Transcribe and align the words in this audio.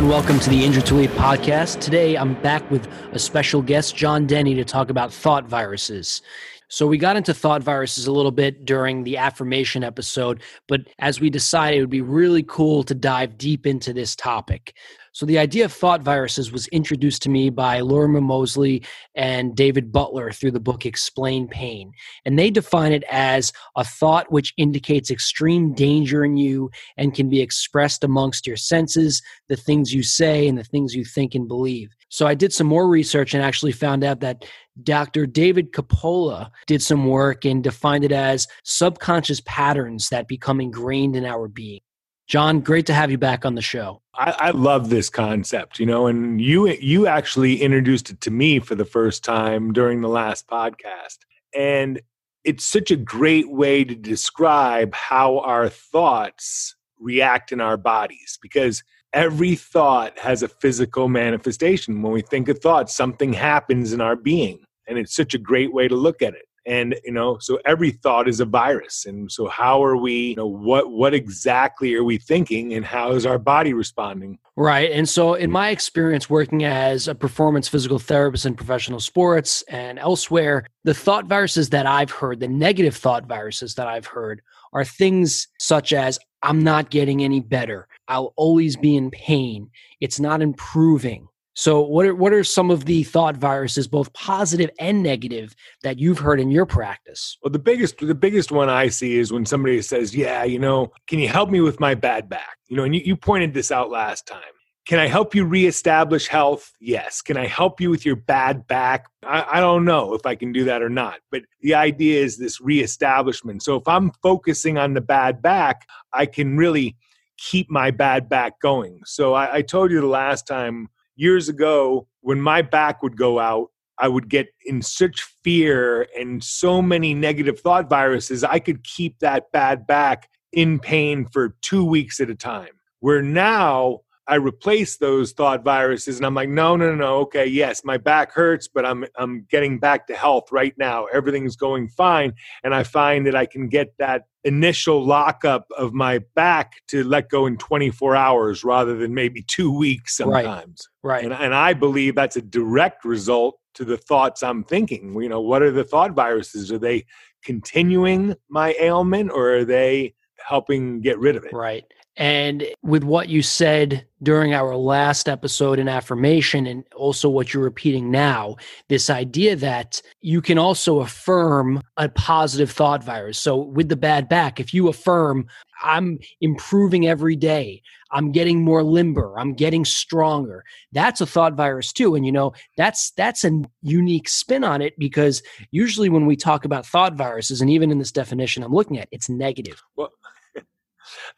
and 0.00 0.08
welcome 0.08 0.40
to 0.40 0.48
the 0.48 0.64
Injured 0.64 0.86
to 0.86 0.94
Elite 0.94 1.10
podcast. 1.10 1.78
Today 1.78 2.16
I'm 2.16 2.32
back 2.40 2.70
with 2.70 2.88
a 3.12 3.18
special 3.18 3.60
guest, 3.60 3.94
John 3.94 4.26
Denney, 4.26 4.54
to 4.54 4.64
talk 4.64 4.88
about 4.88 5.12
thought 5.12 5.44
viruses. 5.44 6.22
So 6.70 6.86
we 6.86 6.98
got 6.98 7.16
into 7.16 7.34
thought 7.34 7.64
viruses 7.64 8.06
a 8.06 8.12
little 8.12 8.30
bit 8.30 8.64
during 8.64 9.02
the 9.02 9.16
affirmation 9.16 9.82
episode, 9.82 10.40
but 10.68 10.82
as 11.00 11.20
we 11.20 11.28
decided 11.28 11.78
it 11.78 11.80
would 11.80 11.90
be 11.90 12.00
really 12.00 12.44
cool 12.44 12.84
to 12.84 12.94
dive 12.94 13.36
deep 13.36 13.66
into 13.66 13.92
this 13.92 14.14
topic. 14.14 14.74
So 15.12 15.26
the 15.26 15.40
idea 15.40 15.64
of 15.64 15.72
thought 15.72 16.02
viruses 16.02 16.52
was 16.52 16.68
introduced 16.68 17.22
to 17.22 17.28
me 17.28 17.50
by 17.50 17.80
Lorimer 17.80 18.20
Moseley 18.20 18.84
and 19.16 19.56
David 19.56 19.90
Butler 19.90 20.30
through 20.30 20.52
the 20.52 20.60
book 20.60 20.86
Explain 20.86 21.48
Pain. 21.48 21.92
And 22.24 22.38
they 22.38 22.50
define 22.50 22.92
it 22.92 23.02
as 23.10 23.52
a 23.74 23.84
thought 23.84 24.30
which 24.30 24.54
indicates 24.56 25.10
extreme 25.10 25.74
danger 25.74 26.24
in 26.24 26.36
you 26.36 26.70
and 26.96 27.12
can 27.12 27.28
be 27.28 27.40
expressed 27.40 28.04
amongst 28.04 28.46
your 28.46 28.56
senses, 28.56 29.20
the 29.48 29.56
things 29.56 29.92
you 29.92 30.04
say, 30.04 30.46
and 30.46 30.56
the 30.56 30.62
things 30.62 30.94
you 30.94 31.04
think 31.04 31.34
and 31.34 31.48
believe. 31.48 31.90
So 32.10 32.26
I 32.26 32.34
did 32.34 32.52
some 32.52 32.66
more 32.66 32.88
research 32.88 33.34
and 33.34 33.42
actually 33.42 33.72
found 33.72 34.04
out 34.04 34.20
that 34.20 34.44
Dr. 34.82 35.26
David 35.26 35.72
Coppola 35.72 36.50
did 36.66 36.82
some 36.82 37.06
work 37.06 37.44
and 37.44 37.62
defined 37.62 38.04
it 38.04 38.12
as 38.12 38.48
subconscious 38.64 39.40
patterns 39.46 40.08
that 40.08 40.28
become 40.28 40.60
ingrained 40.60 41.16
in 41.16 41.24
our 41.24 41.48
being. 41.48 41.80
John, 42.26 42.60
great 42.60 42.86
to 42.86 42.94
have 42.94 43.10
you 43.10 43.18
back 43.18 43.44
on 43.44 43.54
the 43.54 43.62
show. 43.62 44.02
I, 44.14 44.34
I, 44.38 44.50
love 44.50 44.88
this 44.88 45.08
concept, 45.10 45.80
you 45.80 45.86
know, 45.86 46.06
and 46.06 46.40
you 46.40 46.68
you 46.68 47.08
actually 47.08 47.60
introduced 47.60 48.10
it 48.10 48.20
to 48.20 48.30
me 48.30 48.60
for 48.60 48.76
the 48.76 48.84
first 48.84 49.24
time 49.24 49.72
during 49.72 50.00
the 50.00 50.08
last 50.08 50.46
podcast. 50.46 51.18
And 51.56 52.00
it's 52.44 52.64
such 52.64 52.92
a 52.92 52.96
great 52.96 53.50
way 53.50 53.82
to 53.82 53.96
describe 53.96 54.94
how 54.94 55.40
our 55.40 55.68
thoughts 55.68 56.76
react 57.00 57.50
in 57.50 57.60
our 57.60 57.76
bodies 57.76 58.38
because 58.40 58.84
every 59.12 59.54
thought 59.54 60.18
has 60.18 60.42
a 60.42 60.48
physical 60.48 61.08
manifestation. 61.08 62.02
When 62.02 62.12
we 62.12 62.22
think 62.22 62.48
a 62.48 62.54
thought, 62.54 62.90
something 62.90 63.32
happens 63.32 63.92
in 63.92 64.00
our 64.00 64.16
being. 64.16 64.60
And 64.86 64.98
it's 64.98 65.14
such 65.14 65.34
a 65.34 65.38
great 65.38 65.72
way 65.72 65.88
to 65.88 65.94
look 65.94 66.22
at 66.22 66.34
it 66.34 66.46
and 66.66 66.94
you 67.04 67.12
know 67.12 67.38
so 67.38 67.58
every 67.64 67.90
thought 67.90 68.28
is 68.28 68.40
a 68.40 68.44
virus 68.44 69.06
and 69.06 69.30
so 69.30 69.48
how 69.48 69.82
are 69.82 69.96
we 69.96 70.28
you 70.28 70.36
know 70.36 70.46
what 70.46 70.90
what 70.90 71.14
exactly 71.14 71.94
are 71.94 72.04
we 72.04 72.18
thinking 72.18 72.74
and 72.74 72.84
how 72.84 73.12
is 73.12 73.24
our 73.24 73.38
body 73.38 73.72
responding 73.72 74.38
right 74.56 74.90
and 74.92 75.08
so 75.08 75.34
in 75.34 75.50
my 75.50 75.70
experience 75.70 76.28
working 76.28 76.64
as 76.64 77.08
a 77.08 77.14
performance 77.14 77.66
physical 77.66 77.98
therapist 77.98 78.44
in 78.44 78.54
professional 78.54 79.00
sports 79.00 79.62
and 79.68 79.98
elsewhere 79.98 80.66
the 80.84 80.94
thought 80.94 81.26
viruses 81.26 81.70
that 81.70 81.86
i've 81.86 82.10
heard 82.10 82.40
the 82.40 82.48
negative 82.48 82.96
thought 82.96 83.26
viruses 83.26 83.74
that 83.74 83.86
i've 83.86 84.06
heard 84.06 84.42
are 84.72 84.84
things 84.84 85.48
such 85.58 85.92
as 85.92 86.18
i'm 86.42 86.62
not 86.62 86.90
getting 86.90 87.22
any 87.22 87.40
better 87.40 87.88
i'll 88.08 88.32
always 88.36 88.76
be 88.76 88.96
in 88.96 89.10
pain 89.10 89.68
it's 90.00 90.20
not 90.20 90.42
improving 90.42 91.28
so, 91.60 91.82
what 91.82 92.06
are 92.06 92.14
what 92.14 92.32
are 92.32 92.44
some 92.44 92.70
of 92.70 92.84
the 92.84 93.02
thought 93.02 93.36
viruses, 93.36 93.88
both 93.88 94.12
positive 94.12 94.70
and 94.78 95.02
negative, 95.02 95.54
that 95.82 95.98
you've 95.98 96.20
heard 96.20 96.40
in 96.40 96.50
your 96.50 96.64
practice? 96.64 97.36
Well, 97.42 97.50
the 97.50 97.58
biggest 97.58 97.98
the 97.98 98.14
biggest 98.14 98.52
one 98.52 98.68
I 98.68 98.88
see 98.88 99.18
is 99.18 99.32
when 99.32 99.44
somebody 99.44 99.82
says, 99.82 100.14
"Yeah, 100.14 100.44
you 100.44 100.58
know, 100.58 100.92
can 101.08 101.18
you 101.18 101.28
help 101.28 101.50
me 101.50 101.60
with 101.60 101.80
my 101.80 101.94
bad 101.94 102.28
back?" 102.28 102.56
You 102.68 102.76
know, 102.76 102.84
and 102.84 102.94
you, 102.94 103.02
you 103.04 103.16
pointed 103.16 103.52
this 103.52 103.72
out 103.72 103.90
last 103.90 104.26
time. 104.26 104.40
Can 104.86 104.98
I 104.98 105.06
help 105.06 105.34
you 105.34 105.44
reestablish 105.44 106.26
health? 106.26 106.72
Yes. 106.80 107.22
Can 107.22 107.36
I 107.36 107.46
help 107.46 107.80
you 107.80 107.90
with 107.90 108.04
your 108.04 108.16
bad 108.16 108.66
back? 108.66 109.08
I, 109.22 109.46
I 109.52 109.60
don't 109.60 109.84
know 109.84 110.14
if 110.14 110.26
I 110.26 110.34
can 110.34 110.52
do 110.52 110.64
that 110.64 110.82
or 110.82 110.88
not. 110.88 111.20
But 111.30 111.42
the 111.60 111.74
idea 111.74 112.22
is 112.22 112.38
this 112.38 112.60
reestablishment. 112.60 113.62
So 113.62 113.76
if 113.76 113.86
I'm 113.86 114.10
focusing 114.22 114.78
on 114.78 114.94
the 114.94 115.00
bad 115.00 115.42
back, 115.42 115.86
I 116.12 116.26
can 116.26 116.56
really 116.56 116.96
keep 117.36 117.70
my 117.70 117.90
bad 117.90 118.28
back 118.28 118.60
going. 118.60 119.00
So 119.04 119.34
I, 119.34 119.56
I 119.56 119.62
told 119.62 119.90
you 119.90 120.00
the 120.00 120.06
last 120.06 120.46
time 120.46 120.88
years 121.14 121.48
ago 121.48 122.08
when 122.20 122.40
my 122.40 122.62
back 122.62 123.02
would 123.02 123.16
go 123.16 123.38
out 123.38 123.68
I 124.00 124.08
would 124.08 124.28
get 124.28 124.48
in 124.64 124.80
such 124.82 125.22
fear 125.44 126.08
and 126.18 126.42
so 126.42 126.80
many 126.80 127.12
negative 127.12 127.60
thought 127.60 127.88
viruses, 127.88 128.42
I 128.42 128.58
could 128.58 128.82
keep 128.82 129.18
that 129.18 129.52
bad 129.52 129.86
back 129.86 130.30
in 130.52 130.80
pain 130.80 131.26
for 131.26 131.54
two 131.60 131.84
weeks 131.84 132.18
at 132.18 132.30
a 132.30 132.34
time. 132.34 132.70
Where 133.00 133.22
now 133.22 134.00
I 134.30 134.36
replace 134.36 134.96
those 134.96 135.32
thought 135.32 135.64
viruses 135.64 136.16
and 136.16 136.24
I'm 136.24 136.34
like, 136.34 136.48
no, 136.48 136.76
no, 136.76 136.94
no, 136.94 137.16
okay, 137.18 137.46
yes, 137.46 137.84
my 137.84 137.98
back 137.98 138.32
hurts, 138.32 138.68
but 138.68 138.86
I'm 138.86 139.04
I'm 139.16 139.44
getting 139.50 139.80
back 139.80 140.06
to 140.06 140.14
health 140.14 140.52
right 140.52 140.72
now. 140.78 141.06
Everything's 141.06 141.56
going 141.56 141.88
fine. 141.88 142.32
And 142.62 142.72
I 142.72 142.84
find 142.84 143.26
that 143.26 143.34
I 143.34 143.46
can 143.46 143.68
get 143.68 143.92
that 143.98 144.22
initial 144.44 145.04
lockup 145.04 145.66
of 145.76 145.92
my 145.92 146.20
back 146.36 146.74
to 146.88 147.02
let 147.02 147.28
go 147.28 147.46
in 147.46 147.58
24 147.58 148.14
hours 148.14 148.62
rather 148.62 148.96
than 148.96 149.12
maybe 149.14 149.42
two 149.42 149.76
weeks 149.76 150.16
sometimes. 150.16 150.88
Right. 151.02 151.16
right. 151.16 151.24
And, 151.24 151.34
and 151.34 151.52
I 151.52 151.72
believe 151.72 152.14
that's 152.14 152.36
a 152.36 152.42
direct 152.42 153.04
result 153.04 153.58
to 153.74 153.84
the 153.84 153.96
thoughts 153.96 154.44
I'm 154.44 154.62
thinking. 154.62 155.20
You 155.20 155.28
know, 155.28 155.40
what 155.40 155.60
are 155.60 155.72
the 155.72 155.84
thought 155.84 156.12
viruses? 156.12 156.70
Are 156.70 156.78
they 156.78 157.04
continuing 157.42 158.36
my 158.48 158.76
ailment 158.80 159.32
or 159.32 159.56
are 159.56 159.64
they 159.64 160.14
helping 160.38 161.00
get 161.00 161.18
rid 161.18 161.36
of 161.36 161.44
it? 161.44 161.52
Right. 161.52 161.84
And 162.20 162.66
with 162.82 163.02
what 163.02 163.30
you 163.30 163.40
said 163.40 164.04
during 164.22 164.52
our 164.52 164.76
last 164.76 165.26
episode 165.26 165.78
in 165.78 165.88
affirmation, 165.88 166.66
and 166.66 166.84
also 166.94 167.30
what 167.30 167.54
you're 167.54 167.64
repeating 167.64 168.10
now, 168.10 168.56
this 168.88 169.08
idea 169.08 169.56
that 169.56 170.02
you 170.20 170.42
can 170.42 170.58
also 170.58 171.00
affirm 171.00 171.80
a 171.96 172.10
positive 172.10 172.70
thought 172.70 173.02
virus. 173.02 173.38
So, 173.38 173.56
with 173.56 173.88
the 173.88 173.96
bad 173.96 174.28
back, 174.28 174.60
if 174.60 174.74
you 174.74 174.88
affirm, 174.88 175.46
I'm 175.82 176.18
improving 176.42 177.06
every 177.08 177.36
day, 177.36 177.80
I'm 178.12 178.32
getting 178.32 178.62
more 178.62 178.82
limber, 178.82 179.38
I'm 179.38 179.54
getting 179.54 179.86
stronger, 179.86 180.62
that's 180.92 181.22
a 181.22 181.26
thought 181.26 181.54
virus 181.54 181.90
too. 181.90 182.16
And, 182.16 182.26
you 182.26 182.32
know, 182.32 182.52
that's 182.76 183.12
that's 183.12 183.44
a 183.44 183.62
unique 183.80 184.28
spin 184.28 184.62
on 184.62 184.82
it 184.82 184.92
because 184.98 185.42
usually 185.70 186.10
when 186.10 186.26
we 186.26 186.36
talk 186.36 186.66
about 186.66 186.84
thought 186.84 187.14
viruses, 187.14 187.62
and 187.62 187.70
even 187.70 187.90
in 187.90 187.98
this 187.98 188.12
definition 188.12 188.62
I'm 188.62 188.74
looking 188.74 188.98
at, 188.98 189.08
it's 189.10 189.30
negative. 189.30 189.82
Well, 189.96 190.12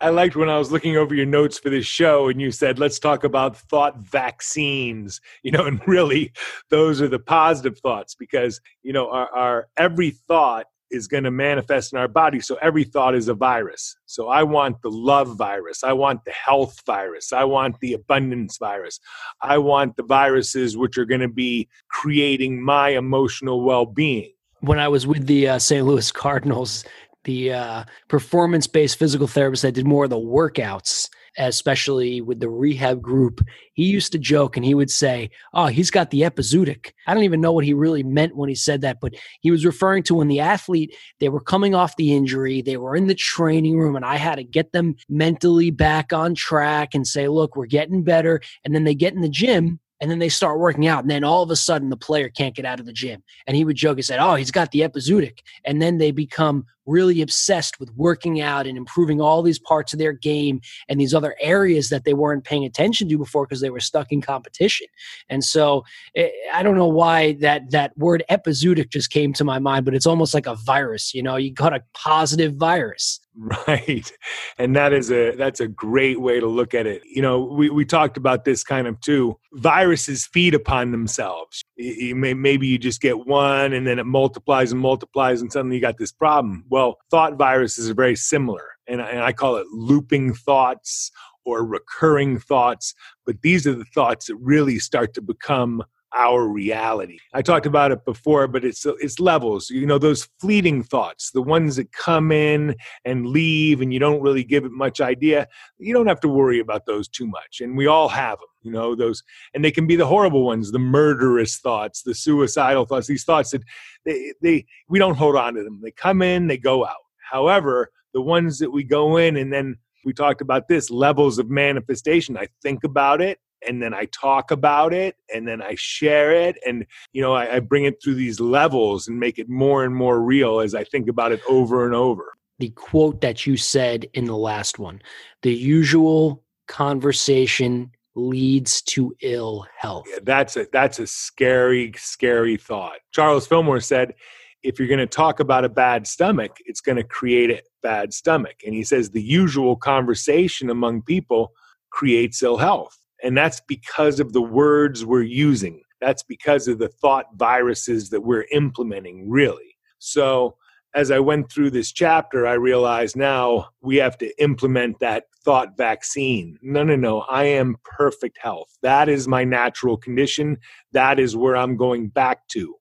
I 0.01 0.11
liked 0.11 0.37
when 0.37 0.49
I 0.49 0.59
was 0.59 0.73
looking 0.73 0.97
over 0.97 1.15
your 1.15 1.27
notes 1.27 1.59
for 1.59 1.71
this 1.71 1.87
show 1.87 2.29
and 2.29 2.41
you 2.41 2.51
said, 2.51 2.79
let's 2.79 2.99
talk 2.99 3.25
about 3.25 3.57
thought 3.57 3.99
vaccines, 3.99 5.21
you 5.43 5.51
know, 5.51 5.65
and 5.67 5.81
really 5.87 6.33
those 6.71 7.01
are 7.01 7.09
the 7.09 7.19
positive 7.19 7.79
thoughts 7.79 8.15
because, 8.15 8.61
you 8.83 8.93
know, 8.93 9.11
our, 9.11 9.29
our 9.35 9.69
every 9.77 10.11
thought 10.11 10.67
is 10.93 11.09
going 11.09 11.25
to 11.25 11.31
manifest 11.31 11.93
in 11.93 11.99
our 11.99 12.07
body. 12.07 12.39
So 12.41 12.57
every 12.61 12.85
thought 12.85 13.15
is 13.15 13.29
a 13.29 13.35
virus. 13.35 13.97
So 14.07 14.29
I 14.29 14.43
want 14.43 14.83
the 14.83 14.91
love 14.91 15.37
virus. 15.37 15.83
I 15.83 15.95
want 15.95 16.25
the 16.25 16.33
health 16.33 16.81
virus. 16.87 17.33
I 17.33 17.45
want 17.45 17.81
the 17.81 17.95
abundance 17.95 18.59
virus. 18.59 19.01
I 19.41 19.59
want 19.59 19.97
the 19.97 20.03
viruses 20.03 20.77
which 20.77 20.99
are 20.99 21.07
going 21.07 21.23
to 21.23 21.29
be 21.29 21.69
creating 21.91 22.63
my 22.63 22.91
emotional 22.91 23.63
well 23.63 23.87
being. 23.87 24.33
When 24.61 24.79
I 24.79 24.89
was 24.89 25.07
with 25.07 25.27
the 25.27 25.49
uh, 25.49 25.59
St. 25.59 25.85
Louis 25.85 26.13
Cardinals, 26.13 26.85
the 27.25 27.53
uh, 27.53 27.85
performance 28.09 28.67
based 28.67 28.99
physical 28.99 29.27
therapist 29.27 29.63
that 29.63 29.73
did 29.73 29.87
more 29.87 30.05
of 30.05 30.11
the 30.11 30.17
workouts, 30.17 31.09
especially 31.39 32.21
with 32.21 32.41
the 32.41 32.49
rehab 32.49 33.01
group, 33.01 33.41
he 33.75 33.85
used 33.85 34.13
to 34.13 34.19
joke 34.19 34.57
and 34.57 34.67
he 34.67 34.75
would 34.75 34.91
say, 34.91 35.31
Oh, 35.55 35.67
he's 35.67 35.91
got 35.91 36.11
the 36.11 36.23
epizootic. 36.23 36.93
I 37.07 37.15
don't 37.15 37.25
even 37.25 37.41
know 37.41 37.53
what 37.53 37.65
he 37.65 37.75
really 37.75 38.03
meant 38.03 38.37
when 38.37 38.49
he 38.49 38.55
said 38.55 38.81
that, 38.83 39.01
but 39.01 39.15
he 39.41 39.51
was 39.51 39.65
referring 39.65 40.03
to 40.05 40.15
when 40.15 40.29
the 40.29 40.41
athlete, 40.41 40.95
they 41.21 41.29
were 41.29 41.41
coming 41.41 41.75
off 41.75 41.97
the 41.97 42.15
injury, 42.15 42.63
they 42.63 42.77
were 42.77 42.97
in 42.97 43.07
the 43.07 43.15
training 43.15 43.79
room, 43.79 43.97
and 43.97 44.05
I 44.05 44.17
had 44.17 44.37
to 44.37 44.45
get 44.45 44.73
them 44.73 44.97
mentally 45.09 45.71
back 45.71 46.13
on 46.13 46.35
track 46.35 46.95
and 46.95 47.07
say, 47.07 47.29
Look, 47.29 47.57
we're 47.57 47.67
getting 47.67 48.03
better. 48.03 48.41
And 48.65 48.75
then 48.75 48.85
they 48.85 48.95
get 48.95 49.15
in 49.15 49.23
the 49.23 49.29
gym 49.29 49.81
and 50.03 50.11
then 50.11 50.19
they 50.19 50.29
start 50.29 50.59
working 50.59 50.89
out 50.89 51.03
and 51.03 51.11
then 51.11 51.23
all 51.23 51.45
of 51.45 51.51
a 51.51 51.57
sudden 51.57 51.89
the 51.89 51.97
player 51.97 52.29
can't 52.29 52.57
get 52.57 52.67
out 52.67 52.81
of 52.81 52.87
the 52.87 52.93
gym 52.93 53.23
and 53.47 53.57
he 53.57 53.65
would 53.65 53.77
joke 53.77 53.97
and 53.97 54.05
said 54.05 54.19
oh 54.19 54.35
he's 54.35 54.51
got 54.51 54.73
the 54.73 54.81
epizootic 54.81 55.39
and 55.65 55.81
then 55.81 55.99
they 55.99 56.11
become 56.11 56.67
really 56.87 57.23
obsessed 57.23 57.79
with 57.79 57.91
working 57.95 58.41
out 58.41 58.67
and 58.67 58.77
improving 58.77 59.21
all 59.21 59.43
these 59.43 59.59
parts 59.59 59.93
of 59.93 59.99
their 59.99 60.13
game 60.13 60.61
and 60.89 61.01
these 61.01 61.15
other 61.15 61.35
areas 61.41 61.89
that 61.89 62.05
they 62.05 62.15
weren't 62.15 62.45
paying 62.45 62.65
attention 62.65 63.09
to 63.09 63.19
before 63.19 63.47
because 63.47 63.61
they 63.61 63.71
were 63.71 63.81
stuck 63.81 64.13
in 64.13 64.21
competition. 64.21 64.87
And 65.29 65.45
so 65.45 65.85
eh, 66.17 66.29
I 66.53 66.63
don't 66.63 66.77
know 66.77 66.89
why 66.89 67.33
that 67.35 67.71
that 67.71 67.97
word 67.97 68.25
epizootic 68.31 68.91
just 68.91 69.11
came 69.11 69.33
to 69.35 69.45
my 69.45 69.59
mind, 69.59 69.85
but 69.85 69.95
it's 69.95 70.07
almost 70.07 70.35
like 70.35 70.47
a 70.47 70.55
virus. 70.57 71.15
You 71.15 71.23
know, 71.23 71.37
you 71.37 71.53
got 71.53 71.75
a 71.75 71.83
positive 71.95 72.55
virus. 72.57 73.21
Right. 73.67 74.13
And 74.59 74.77
that 74.77 74.93
is 74.93 75.11
a 75.11 75.35
that's 75.37 75.61
a 75.61 75.69
great 75.69 76.21
way 76.21 76.39
to 76.39 76.47
look 76.47 76.75
at 76.75 76.87
it. 76.87 77.03
You 77.07 77.23
know, 77.23 77.43
we, 77.43 77.71
we 77.71 77.85
talked 77.85 78.19
about 78.19 78.45
this 78.45 78.63
kind 78.63 78.87
of 78.87 79.01
too. 79.01 79.39
Viruses 79.55 80.27
feed 80.27 80.55
upon 80.55 80.93
themselves. 80.93 81.62
You 81.77 82.15
may, 82.15 82.35
maybe 82.35 82.67
you 82.67 82.79
just 82.79 83.01
get 83.01 83.27
one 83.27 83.73
and 83.73 83.87
then 83.87 83.99
it 83.99 84.05
multiplies 84.05 84.73
and 84.73 84.81
multiplies 84.81 85.41
and 85.41 85.51
suddenly 85.51 85.77
you 85.77 85.83
got 85.83 85.99
this 85.99 86.13
problem 86.13 86.65
well, 86.69 86.99
thought 87.11 87.39
viruses 87.39 87.89
are 87.89 87.95
very 87.95 88.17
similar, 88.17 88.65
and, 88.87 89.01
and 89.01 89.21
I 89.21 89.33
call 89.33 89.57
it 89.57 89.67
looping 89.73 90.35
thoughts 90.35 91.11
or 91.45 91.65
recurring 91.65 92.39
thoughts. 92.39 92.95
But 93.27 93.43
these 93.43 93.67
are 93.67 93.75
the 93.75 93.85
thoughts 93.87 94.27
that 94.27 94.37
really 94.37 94.79
start 94.79 95.15
to 95.15 95.23
become 95.23 95.83
our 96.15 96.47
reality. 96.47 97.19
I 97.33 97.43
talked 97.43 97.67
about 97.67 97.93
it 97.93 98.05
before, 98.05 98.47
but 98.49 98.65
it's 98.65 98.85
it's 99.01 99.19
levels. 99.19 99.71
You 99.71 99.87
know, 99.87 99.99
those 99.99 100.29
fleeting 100.41 100.83
thoughts, 100.83 101.31
the 101.31 101.43
ones 101.43 101.77
that 101.77 101.93
come 101.93 102.31
in 102.33 102.75
and 103.05 103.27
leave 103.27 103.81
and 103.81 103.93
you 103.93 103.99
don't 103.99 104.23
really 104.23 104.45
give 104.45 104.65
it 104.65 104.73
much 104.73 105.01
idea. 105.01 105.49
You 105.79 105.95
don't 105.95 106.07
have 106.07 106.21
to 106.21 106.29
worry 106.29 106.61
about 106.61 106.87
those 106.87 107.09
too 107.09 107.27
much. 107.27 107.61
And 107.61 107.77
we 107.77 107.87
all 107.87 108.09
have 108.09 108.39
them, 108.39 108.49
you 108.63 108.73
know, 108.73 108.95
those 108.95 109.23
and 109.55 109.65
they 109.65 109.71
can 109.71 109.87
be 109.87 109.97
the 109.97 110.07
horrible 110.07 110.45
ones, 110.45 110.73
the 110.73 110.79
murderous 110.79 111.59
thoughts, 111.59 112.03
the 112.03 112.15
suicidal 112.15 112.85
thoughts, 112.85 113.07
these 113.07 113.25
thoughts 113.25 113.51
that 113.51 113.63
they 114.05 114.33
they 114.43 114.67
we 114.89 114.99
don't 114.99 115.17
hold 115.17 115.37
on 115.37 115.55
to 115.55 115.65
them. 115.65 115.81
They 115.83 115.93
come 115.93 116.23
in, 116.23 116.47
they 116.47 116.59
go 116.59 116.85
out. 116.85 116.97
However, 117.31 117.91
the 118.13 118.23
ones 118.23 118.59
that 118.59 118.71
we 118.71 118.85
go 118.85 119.17
in 119.17 119.37
and 119.37 119.53
then 119.53 119.77
we 120.05 120.13
talked 120.13 120.41
about 120.41 120.69
this 120.69 120.91
levels 120.91 121.39
of 121.39 121.49
manifestation. 121.49 122.37
I 122.37 122.49
think 122.63 122.85
about 122.85 123.21
it 123.21 123.39
and 123.67 123.83
then 123.83 123.95
I 123.95 124.07
talk 124.07 124.51
about 124.51 124.93
it 124.93 125.17
and 125.35 125.47
then 125.47 125.63
I 125.63 125.75
share 125.77 126.33
it 126.33 126.59
and 126.67 126.87
you 127.13 127.23
know 127.23 127.35
I, 127.35 127.57
I, 127.57 127.61
bring 127.61 127.85
it 127.85 128.03
through 128.03 128.15
these 128.15 128.41
levels 128.41 129.09
and 129.09 129.19
make 129.19 129.39
it 129.39 129.49
more 129.49 129.85
and 129.85 129.95
more 129.95 130.21
real 130.21 130.61
as 130.61 130.75
I 130.75 130.85
think 130.85 131.09
about 131.09 131.33
it 131.33 131.41
over 131.49 131.85
and 131.85 131.95
over. 131.95 132.35
The 132.59 132.71
quote 132.71 133.21
that 133.21 133.47
you 133.47 133.57
said 133.57 134.07
in 134.15 134.25
the 134.27 134.37
last 134.37 134.79
one, 134.79 135.03
the 135.43 135.55
usual 135.55 136.45
conversation 136.69 137.91
leads 138.15 138.83
to 138.83 139.15
ill 139.23 139.67
health. 139.77 140.07
Yeah, 140.09 140.19
that's 140.23 140.57
a 140.57 140.67
that's 140.73 140.99
a 140.99 141.07
scary, 141.07 141.93
scary 141.97 142.57
thought. 142.57 142.99
Charles 143.13 143.47
Fillmore 143.47 143.81
said 143.81 144.15
if 144.63 144.79
you're 144.79 144.89
going 144.89 145.01
to 145.01 145.07
talk 145.07 145.41
about 145.41 145.65
a 145.65 145.69
bad 145.69 146.07
stomach, 146.07 146.57
it's 146.67 146.81
going 146.81 146.97
to 146.97 147.05
create 147.05 147.51
a 147.51 147.63
bad 147.83 148.15
stomach. 148.15 148.57
And 148.65 148.75
he 148.75 148.85
says 148.85 149.11
the 149.11 149.23
usual 149.23 149.77
conversation 149.77 150.71
among 150.71 151.03
people 151.03 151.53
creates 151.91 152.43
ill 152.43 152.59
health. 152.59 152.97
And 153.23 153.37
that's 153.37 153.61
because 153.61 154.21
of 154.21 154.33
the 154.33 154.43
words 154.43 155.05
we're 155.05 155.23
using. 155.23 155.83
That's 156.01 156.23
because 156.23 156.69
of 156.69 156.79
the 156.79 156.89
thought 156.89 157.27
viruses 157.37 158.11
that 158.11 158.23
we're 158.23 158.47
implementing, 158.53 159.31
really. 159.31 159.77
So, 159.99 160.57
as 160.95 161.11
I 161.11 161.21
went 161.21 161.51
through 161.51 161.71
this 161.71 161.91
chapter, 161.91 162.47
I 162.47 162.53
realized 162.53 163.17
now 163.17 163.69
we 163.81 163.97
have 163.97 164.19
to 164.19 164.43
implement 164.43 164.99
that 165.01 165.25
thought 165.43 165.75
vaccine. 165.79 166.59
No, 166.61 166.83
no, 166.85 166.97
no. 166.97 167.21
I 167.23 167.45
am 167.45 167.77
perfect 167.83 168.37
health. 168.37 168.77
That 168.83 169.09
is 169.09 169.27
my 169.27 169.43
natural 169.43 169.97
condition. 169.97 170.59
That 170.93 171.19
is 171.19 171.35
where 171.35 171.57
I'm 171.57 171.79
going 171.79 172.09
back 172.09 172.47
to 172.49 172.77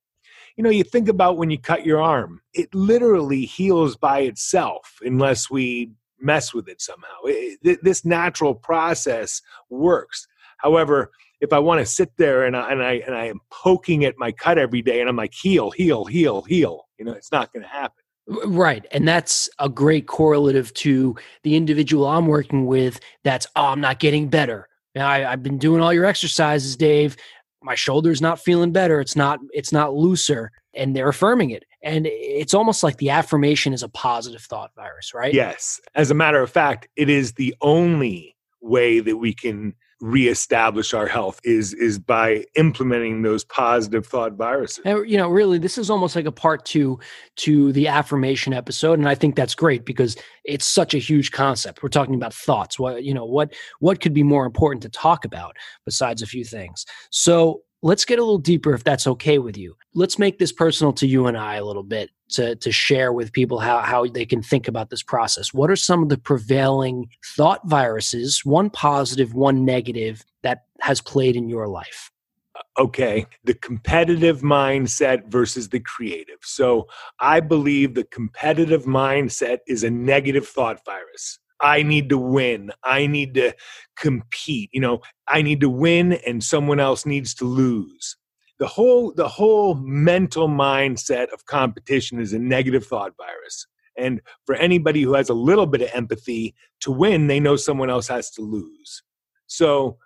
you 0.57 0.63
know, 0.63 0.69
you 0.69 0.83
think 0.83 1.07
about 1.07 1.37
when 1.37 1.49
you 1.49 1.57
cut 1.57 1.85
your 1.85 2.01
arm, 2.01 2.41
it 2.53 2.73
literally 2.75 3.45
heals 3.45 3.95
by 3.95 4.19
itself 4.19 4.99
unless 5.01 5.49
we 5.49 5.91
mess 6.19 6.53
with 6.53 6.67
it 6.67 6.81
somehow. 6.81 7.15
It, 7.25 7.79
this 7.83 8.05
natural 8.05 8.53
process 8.53 9.41
works. 9.69 10.27
However, 10.61 11.11
if 11.39 11.53
I 11.53 11.59
want 11.59 11.79
to 11.79 11.85
sit 11.85 12.11
there 12.17 12.45
and 12.45 12.55
I, 12.55 12.71
and 12.71 12.83
I 12.83 12.93
and 13.05 13.15
I 13.15 13.25
am 13.25 13.39
poking 13.49 14.05
at 14.05 14.15
my 14.17 14.31
cut 14.31 14.57
every 14.57 14.81
day 14.81 14.99
and 14.99 15.09
I'm 15.09 15.15
like 15.15 15.33
heal, 15.33 15.71
heal, 15.71 16.05
heal, 16.05 16.41
heal, 16.43 16.87
you 16.97 17.05
know, 17.05 17.13
it's 17.13 17.31
not 17.31 17.51
going 17.51 17.63
to 17.63 17.69
happen. 17.69 18.03
Right. 18.45 18.85
And 18.91 19.07
that's 19.07 19.49
a 19.59 19.67
great 19.67 20.07
correlative 20.07 20.73
to 20.75 21.15
the 21.43 21.55
individual 21.55 22.07
I'm 22.07 22.27
working 22.27 22.67
with 22.67 22.99
that's, 23.23 23.47
oh, 23.55 23.65
I'm 23.65 23.81
not 23.81 23.99
getting 23.99 24.29
better. 24.29 24.67
I, 24.95 25.25
I've 25.25 25.41
been 25.41 25.57
doing 25.57 25.81
all 25.81 25.91
your 25.91 26.05
exercises, 26.05 26.75
Dave 26.75 27.17
my 27.61 27.75
shoulder's 27.75 28.21
not 28.21 28.39
feeling 28.39 28.71
better 28.71 28.99
it's 28.99 29.15
not 29.15 29.39
it's 29.53 29.71
not 29.71 29.93
looser 29.93 30.51
and 30.73 30.95
they're 30.95 31.09
affirming 31.09 31.51
it 31.51 31.63
and 31.83 32.07
it's 32.07 32.53
almost 32.53 32.83
like 32.83 32.97
the 32.97 33.09
affirmation 33.09 33.73
is 33.73 33.83
a 33.83 33.89
positive 33.89 34.41
thought 34.41 34.71
virus 34.75 35.13
right 35.13 35.33
yes 35.33 35.79
as 35.95 36.11
a 36.11 36.15
matter 36.15 36.41
of 36.41 36.49
fact 36.49 36.87
it 36.95 37.09
is 37.09 37.33
the 37.33 37.55
only 37.61 38.35
way 38.61 38.99
that 38.99 39.17
we 39.17 39.33
can 39.33 39.73
reestablish 40.01 40.93
our 40.93 41.07
health 41.07 41.39
is 41.43 41.73
is 41.75 41.99
by 41.99 42.43
implementing 42.55 43.21
those 43.21 43.43
positive 43.45 44.05
thought 44.05 44.33
viruses. 44.33 44.81
And, 44.83 45.09
you 45.09 45.17
know 45.17 45.29
really 45.29 45.59
this 45.59 45.77
is 45.77 45.89
almost 45.89 46.15
like 46.15 46.25
a 46.25 46.31
part 46.31 46.65
two 46.65 46.99
to 47.37 47.71
the 47.71 47.87
affirmation 47.87 48.53
episode 48.53 48.97
and 48.97 49.07
i 49.07 49.15
think 49.15 49.35
that's 49.35 49.55
great 49.55 49.85
because 49.85 50.17
it's 50.43 50.65
such 50.65 50.93
a 50.93 50.97
huge 50.97 51.31
concept. 51.31 51.83
We're 51.83 51.89
talking 51.89 52.15
about 52.15 52.33
thoughts. 52.33 52.79
What 52.79 53.03
you 53.03 53.13
know 53.13 53.25
what 53.25 53.53
what 53.79 54.01
could 54.01 54.13
be 54.13 54.23
more 54.23 54.45
important 54.45 54.81
to 54.83 54.89
talk 54.89 55.25
about 55.25 55.55
besides 55.85 56.21
a 56.21 56.27
few 56.27 56.43
things? 56.43 56.85
So 57.11 57.61
let's 57.81 58.05
get 58.05 58.19
a 58.19 58.21
little 58.21 58.37
deeper 58.37 58.73
if 58.73 58.83
that's 58.83 59.07
okay 59.07 59.39
with 59.39 59.57
you. 59.57 59.75
Let's 59.93 60.19
make 60.19 60.39
this 60.39 60.51
personal 60.51 60.93
to 60.93 61.07
you 61.07 61.27
and 61.27 61.37
I 61.37 61.55
a 61.55 61.65
little 61.65 61.83
bit 61.83 62.11
to, 62.29 62.55
to 62.55 62.71
share 62.71 63.11
with 63.11 63.33
people 63.33 63.59
how, 63.59 63.79
how 63.79 64.05
they 64.05 64.25
can 64.25 64.41
think 64.41 64.67
about 64.67 64.89
this 64.89 65.03
process. 65.03 65.53
What 65.53 65.69
are 65.69 65.75
some 65.75 66.03
of 66.03 66.09
the 66.09 66.17
prevailing 66.17 67.09
thought 67.35 67.67
viruses, 67.67 68.45
one 68.45 68.69
positive, 68.69 69.33
one 69.33 69.65
negative, 69.65 70.23
that 70.43 70.65
has 70.79 71.01
played 71.01 71.35
in 71.35 71.49
your 71.49 71.67
life? 71.67 72.11
Uh, 72.55 72.83
okay, 72.83 73.25
the 73.43 73.53
competitive 73.55 74.41
mindset 74.41 75.27
versus 75.27 75.69
the 75.69 75.79
creative. 75.79 76.39
So 76.41 76.87
I 77.19 77.39
believe 77.39 77.95
the 77.95 78.05
competitive 78.05 78.85
mindset 78.85 79.59
is 79.67 79.83
a 79.83 79.89
negative 79.89 80.47
thought 80.47 80.83
virus. 80.85 81.39
I 81.61 81.83
need 81.83 82.09
to 82.09 82.17
win. 82.17 82.71
I 82.83 83.07
need 83.07 83.35
to 83.35 83.53
compete. 83.95 84.69
You 84.73 84.81
know, 84.81 85.01
I 85.27 85.41
need 85.41 85.61
to 85.61 85.69
win 85.69 86.13
and 86.13 86.43
someone 86.43 86.79
else 86.79 87.05
needs 87.05 87.33
to 87.35 87.45
lose. 87.45 88.17
The 88.59 88.67
whole 88.67 89.13
the 89.13 89.27
whole 89.27 89.75
mental 89.75 90.47
mindset 90.47 91.31
of 91.33 91.45
competition 91.45 92.19
is 92.19 92.33
a 92.33 92.39
negative 92.39 92.85
thought 92.85 93.13
virus. 93.17 93.67
And 93.97 94.21
for 94.45 94.55
anybody 94.55 95.01
who 95.01 95.13
has 95.13 95.29
a 95.29 95.33
little 95.33 95.65
bit 95.65 95.81
of 95.81 95.89
empathy, 95.93 96.55
to 96.81 96.91
win, 96.91 97.27
they 97.27 97.39
know 97.39 97.55
someone 97.55 97.89
else 97.89 98.07
has 98.07 98.31
to 98.31 98.41
lose. 98.41 99.03
So, 99.47 99.97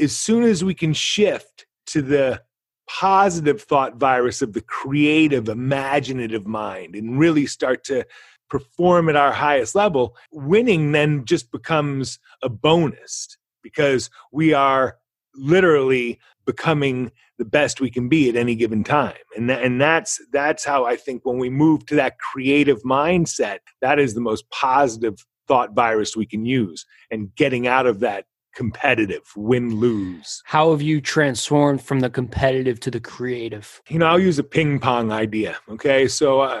as 0.00 0.16
soon 0.16 0.44
as 0.44 0.64
we 0.64 0.74
can 0.74 0.92
shift 0.92 1.66
to 1.86 2.02
the 2.02 2.42
positive 2.88 3.62
thought 3.62 3.96
virus 3.96 4.42
of 4.42 4.52
the 4.52 4.60
creative, 4.62 5.48
imaginative 5.48 6.46
mind 6.46 6.94
and 6.94 7.18
really 7.18 7.46
start 7.46 7.84
to 7.84 8.04
perform 8.52 9.08
at 9.08 9.16
our 9.16 9.32
highest 9.32 9.74
level, 9.74 10.14
winning 10.30 10.92
then 10.92 11.24
just 11.24 11.50
becomes 11.50 12.18
a 12.42 12.50
bonus 12.50 13.38
because 13.62 14.10
we 14.30 14.52
are 14.52 14.98
literally 15.34 16.20
becoming 16.44 17.10
the 17.38 17.46
best 17.46 17.80
we 17.80 17.90
can 17.90 18.10
be 18.10 18.28
at 18.28 18.36
any 18.36 18.54
given 18.54 18.84
time. 18.84 19.16
And 19.38 19.48
that, 19.48 19.62
and 19.62 19.80
that's 19.80 20.20
that's 20.32 20.66
how 20.66 20.84
i 20.84 20.96
think 20.96 21.24
when 21.24 21.38
we 21.38 21.48
move 21.48 21.86
to 21.86 21.94
that 21.94 22.18
creative 22.18 22.82
mindset 22.82 23.60
that 23.80 23.98
is 23.98 24.12
the 24.12 24.20
most 24.20 24.44
positive 24.50 25.14
thought 25.48 25.74
virus 25.74 26.14
we 26.14 26.26
can 26.26 26.44
use 26.44 26.84
and 27.10 27.34
getting 27.34 27.66
out 27.66 27.86
of 27.86 28.00
that 28.00 28.26
competitive 28.54 29.22
win 29.34 29.76
lose. 29.76 30.42
How 30.44 30.72
have 30.72 30.82
you 30.82 31.00
transformed 31.00 31.82
from 31.82 32.00
the 32.00 32.10
competitive 32.10 32.78
to 32.80 32.90
the 32.90 33.00
creative? 33.00 33.80
You 33.88 33.98
know 33.98 34.06
i'll 34.06 34.20
use 34.20 34.38
a 34.38 34.44
ping 34.44 34.78
pong 34.78 35.10
idea 35.10 35.56
okay? 35.70 36.06
So 36.06 36.42
uh, 36.42 36.60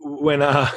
when 0.00 0.40
uh 0.40 0.70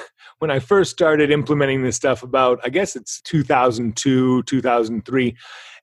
when 0.46 0.56
i 0.56 0.60
first 0.60 0.92
started 0.92 1.32
implementing 1.32 1.82
this 1.82 1.96
stuff 1.96 2.22
about 2.22 2.60
i 2.64 2.70
guess 2.70 2.96
it's 2.96 3.20
2002 3.22 4.44
2003 4.44 5.36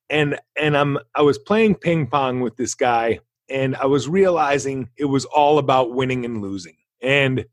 and 0.09 0.39
and 0.57 0.77
i'm 0.77 0.97
i 1.17 1.21
was 1.21 1.37
playing 1.37 1.75
ping 1.75 2.07
pong 2.07 2.39
with 2.39 2.57
this 2.57 2.77
guy 2.77 3.19
and 3.51 3.75
i 3.75 3.87
was 3.87 4.09
realizing 4.09 4.89
it 4.97 5.07
was 5.07 5.25
all 5.25 5.59
about 5.59 5.93
winning 5.93 6.25
and 6.25 6.41
losing 6.41 6.77
and 7.01 7.45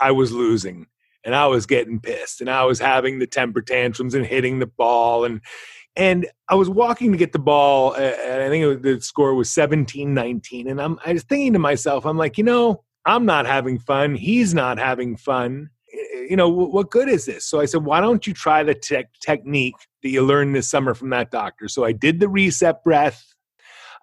i 0.00 0.10
was 0.10 0.32
losing 0.32 0.86
and 1.24 1.34
i 1.34 1.46
was 1.46 1.64
getting 1.64 1.98
pissed 1.98 2.42
and 2.42 2.50
i 2.50 2.62
was 2.62 2.78
having 2.78 3.18
the 3.18 3.26
temper 3.26 3.62
tantrums 3.62 4.14
and 4.14 4.26
hitting 4.26 4.58
the 4.58 4.66
ball 4.66 5.24
and 5.24 5.40
and 5.96 6.28
I 6.48 6.54
was 6.54 6.70
walking 6.70 7.10
to 7.10 7.18
get 7.18 7.32
the 7.32 7.40
ball, 7.40 7.94
and 7.94 8.42
I 8.42 8.48
think 8.48 8.64
was, 8.64 8.78
the 8.80 9.00
score 9.00 9.34
was 9.34 9.50
17 9.50 10.14
19. 10.14 10.68
And 10.68 10.80
I'm, 10.80 11.00
I 11.04 11.12
was 11.12 11.24
thinking 11.24 11.52
to 11.54 11.58
myself, 11.58 12.06
I'm 12.06 12.16
like, 12.16 12.38
you 12.38 12.44
know, 12.44 12.84
I'm 13.04 13.26
not 13.26 13.44
having 13.44 13.80
fun. 13.80 14.14
He's 14.14 14.54
not 14.54 14.78
having 14.78 15.16
fun. 15.16 15.70
You 16.30 16.36
know, 16.36 16.48
what 16.48 16.92
good 16.92 17.08
is 17.08 17.26
this? 17.26 17.44
So 17.44 17.58
I 17.58 17.64
said, 17.64 17.84
why 17.84 18.00
don't 18.00 18.24
you 18.24 18.32
try 18.32 18.62
the 18.62 18.72
te- 18.74 19.02
technique 19.20 19.74
that 20.04 20.10
you 20.10 20.22
learned 20.22 20.54
this 20.54 20.70
summer 20.70 20.94
from 20.94 21.10
that 21.10 21.32
doctor? 21.32 21.66
So 21.66 21.84
I 21.84 21.90
did 21.90 22.20
the 22.20 22.28
reset 22.28 22.84
breath. 22.84 23.34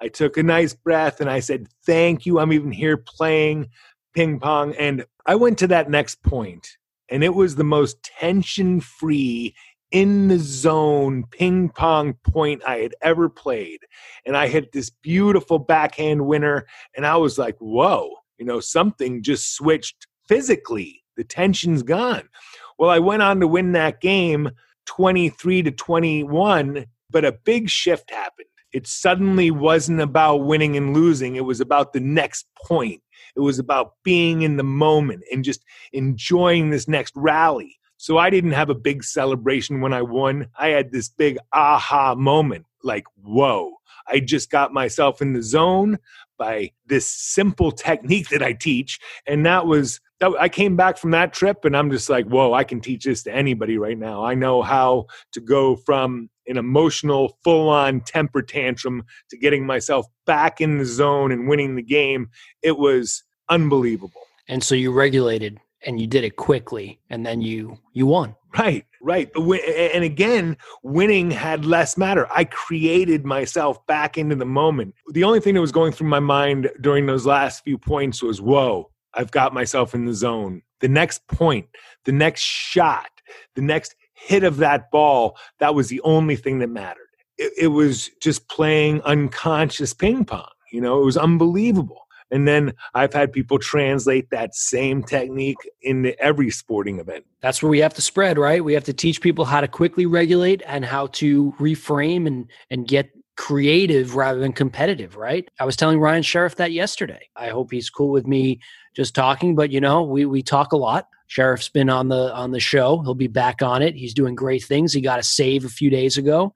I 0.02 0.10
took 0.10 0.36
a 0.36 0.44
nice 0.44 0.74
breath 0.74 1.22
and 1.22 1.30
I 1.30 1.40
said, 1.40 1.70
thank 1.86 2.26
you. 2.26 2.40
I'm 2.40 2.52
even 2.52 2.74
here 2.74 2.98
playing 2.98 3.70
ping 4.14 4.42
pong. 4.42 4.76
And 4.76 5.06
I 5.26 5.36
went 5.36 5.58
to 5.60 5.68
that 5.68 5.90
next 5.90 6.22
point, 6.22 6.68
and 7.10 7.24
it 7.24 7.34
was 7.34 7.56
the 7.56 7.64
most 7.64 8.04
tension 8.04 8.82
free 8.82 9.56
in 9.92 10.28
the 10.28 10.38
zone 10.38 11.24
ping 11.32 11.70
pong 11.70 12.14
point 12.26 12.62
I 12.68 12.80
had 12.80 12.94
ever 13.02 13.30
played. 13.30 13.80
And 14.26 14.36
I 14.36 14.50
hit 14.50 14.74
this 14.74 14.90
beautiful 14.90 15.60
backhand 15.60 16.28
winner. 16.28 16.66
And 16.94 17.06
I 17.06 17.16
was 17.16 17.38
like, 17.38 17.56
whoa, 17.60 18.12
you 18.38 18.46
know, 18.46 18.60
something 18.60 19.24
just 19.24 19.56
switched 19.56 20.08
physically. 20.28 21.04
The 21.18 21.24
tension's 21.24 21.84
gone. 21.84 22.30
Well, 22.78 22.90
I 22.90 23.00
went 23.00 23.24
on 23.24 23.40
to 23.40 23.48
win 23.48 23.74
that 23.74 24.00
game 24.00 24.52
23 24.86 25.64
to 25.64 25.72
21, 25.72 26.86
but 27.10 27.26
a 27.26 27.32
big 27.32 27.70
shift 27.70 28.12
happened. 28.12 28.48
It 28.72 28.86
suddenly 28.86 29.50
wasn't 29.50 30.00
about 30.00 30.46
winning 30.46 30.78
and 30.78 30.94
losing, 30.94 31.36
it 31.36 31.46
was 31.46 31.60
about 31.60 31.94
the 31.94 32.00
next 32.00 32.46
point. 32.66 33.02
It 33.36 33.40
was 33.40 33.60
about 33.60 33.94
being 34.04 34.44
in 34.44 34.58
the 34.58 34.64
moment 34.64 35.24
and 35.32 35.44
just 35.44 35.64
enjoying 35.94 36.70
this 36.70 36.88
next 36.88 37.14
rally. 37.16 37.78
So 37.98 38.20
I 38.20 38.30
didn't 38.30 38.52
have 38.52 38.70
a 38.70 38.76
big 38.76 39.04
celebration 39.04 39.82
when 39.82 39.94
I 39.94 40.04
won. 40.04 40.48
I 40.58 40.70
had 40.70 40.92
this 40.92 41.10
big 41.10 41.38
aha 41.54 42.14
moment 42.14 42.67
like, 42.84 43.06
whoa, 43.22 43.74
I 44.08 44.20
just 44.20 44.50
got 44.50 44.74
myself 44.74 45.22
in 45.22 45.34
the 45.34 45.42
zone 45.42 45.98
by 46.38 46.72
this 46.86 47.10
simple 47.10 47.72
technique 47.72 48.30
that 48.30 48.44
I 48.44 48.54
teach. 48.54 49.00
And 49.26 49.46
that 49.46 49.66
was, 49.66 50.00
that, 50.20 50.32
I 50.40 50.50
came 50.50 50.76
back 50.76 50.98
from 50.98 51.12
that 51.12 51.34
trip 51.34 51.66
and 51.66 51.76
I'm 51.76 51.92
just 51.92 52.10
like, 52.10 52.26
whoa, 52.26 52.54
I 52.54 52.64
can 52.64 52.80
teach 52.80 53.06
this 53.06 53.24
to 53.24 53.34
anybody 53.34 53.78
right 53.78 53.98
now. 53.98 54.24
I 54.24 54.36
know 54.36 54.62
how 54.62 55.08
to 55.34 55.42
go 55.42 55.76
from 55.76 56.30
an 56.48 56.58
emotional, 56.58 57.38
full 57.44 57.70
on 57.70 58.02
temper 58.02 58.42
tantrum 58.42 59.04
to 59.30 59.38
getting 59.38 59.66
myself 59.66 60.06
back 60.26 60.62
in 60.62 60.78
the 60.78 60.86
zone 60.86 61.32
and 61.32 61.48
winning 61.48 61.76
the 61.76 61.84
game. 61.84 62.30
It 62.62 62.78
was 62.78 63.24
unbelievable. 63.50 64.22
And 64.48 64.64
so 64.64 64.76
you 64.76 64.92
regulated 64.92 65.60
and 65.86 66.00
you 66.00 66.08
did 66.08 66.24
it 66.24 66.36
quickly 66.36 67.00
and 67.10 67.26
then 67.26 67.42
you 67.42 67.78
you 67.94 68.06
won 68.06 68.36
right 68.58 68.86
right 69.08 69.32
and 69.36 70.04
again 70.04 70.58
winning 70.84 71.32
had 71.32 71.66
less 71.66 71.98
matter. 71.98 72.28
I 72.30 72.44
created 72.44 73.26
myself 73.26 73.84
back 73.88 74.18
into 74.18 74.36
the 74.36 74.46
moment. 74.46 74.96
The 75.14 75.24
only 75.24 75.40
thing 75.40 75.54
that 75.54 75.62
was 75.62 75.72
going 75.72 75.94
through 75.94 76.10
my 76.10 76.20
mind 76.20 76.70
during 76.82 77.06
those 77.06 77.26
last 77.26 77.64
few 77.64 77.78
points 77.78 78.22
was 78.22 78.42
whoa 78.42 78.92
i've 79.14 79.32
got 79.32 79.54
myself 79.54 79.96
in 79.96 80.06
the 80.06 80.14
zone. 80.14 80.62
The 80.82 80.90
next 80.90 81.26
point 81.28 81.68
the 82.04 82.12
next 82.12 82.42
shot 82.42 83.10
the 83.56 83.62
next 83.62 83.96
hit 84.14 84.44
of 84.44 84.58
that 84.58 84.92
ball 84.92 85.38
that 85.60 85.74
was 85.74 85.88
the 85.88 86.02
only 86.02 86.36
thing 86.36 86.60
that 86.60 86.70
mattered. 86.70 87.08
It, 87.38 87.54
it 87.58 87.68
was 87.68 88.10
just 88.22 88.50
playing 88.50 89.02
unconscious 89.04 89.94
ping 89.94 90.26
pong 90.26 90.50
you 90.72 90.82
know? 90.82 91.02
It 91.02 91.06
was 91.06 91.18
unbelievable 91.18 92.07
and 92.32 92.48
then 92.48 92.74
I've 92.94 93.14
had 93.14 93.32
people 93.32 93.60
translate 93.60 94.30
that 94.32 94.56
same 94.56 95.04
technique 95.04 95.58
into 95.82 96.18
every 96.20 96.50
sporting 96.52 97.00
event. 97.00 97.26
That's 97.42 97.62
where 97.62 97.70
we 97.70 97.80
have 97.80 97.94
to 97.96 98.02
spread, 98.02 98.38
right? 98.38 98.64
We 98.64 98.74
have 98.74 98.84
to 98.86 98.94
teach 98.94 99.22
people 99.22 99.46
how 99.46 99.62
to 99.62 99.68
quickly 99.68 100.06
regulate 100.06 100.62
and 100.66 100.84
how 100.84 101.08
to 101.08 101.54
reframe 101.54 102.28
and 102.28 102.50
and 102.70 102.88
get 102.88 103.12
creative 103.38 104.16
rather 104.16 104.40
than 104.40 104.52
competitive, 104.52 105.16
right? 105.16 105.48
I 105.60 105.66
was 105.66 105.76
telling 105.76 106.00
Ryan 106.00 106.24
Sherriff 106.24 106.56
that 106.56 106.72
yesterday. 106.72 107.30
I 107.36 107.50
hope 107.50 107.72
he's 107.72 107.90
cool 107.90 108.10
with 108.10 108.28
me 108.28 108.60
just 108.96 109.14
talking, 109.14 109.56
but 109.56 109.72
you 109.72 109.80
know, 109.80 110.04
we 110.04 110.26
we 110.26 110.42
talk 110.42 110.74
a 110.74 110.78
lot. 110.78 111.08
Sherriff's 111.30 111.70
been 111.70 111.90
on 111.90 112.08
the 112.10 112.34
on 112.34 112.52
the 112.52 112.60
show. 112.60 113.02
He'll 113.02 113.16
be 113.16 113.28
back 113.28 113.62
on 113.62 113.82
it. 113.82 113.96
He's 113.96 114.14
doing 114.14 114.36
great 114.36 114.64
things. 114.64 114.94
He 114.94 115.02
got 115.02 115.20
a 115.20 115.24
save 115.24 115.66
a 115.66 115.70
few 115.70 115.90
days 115.90 116.18
ago. 116.18 116.54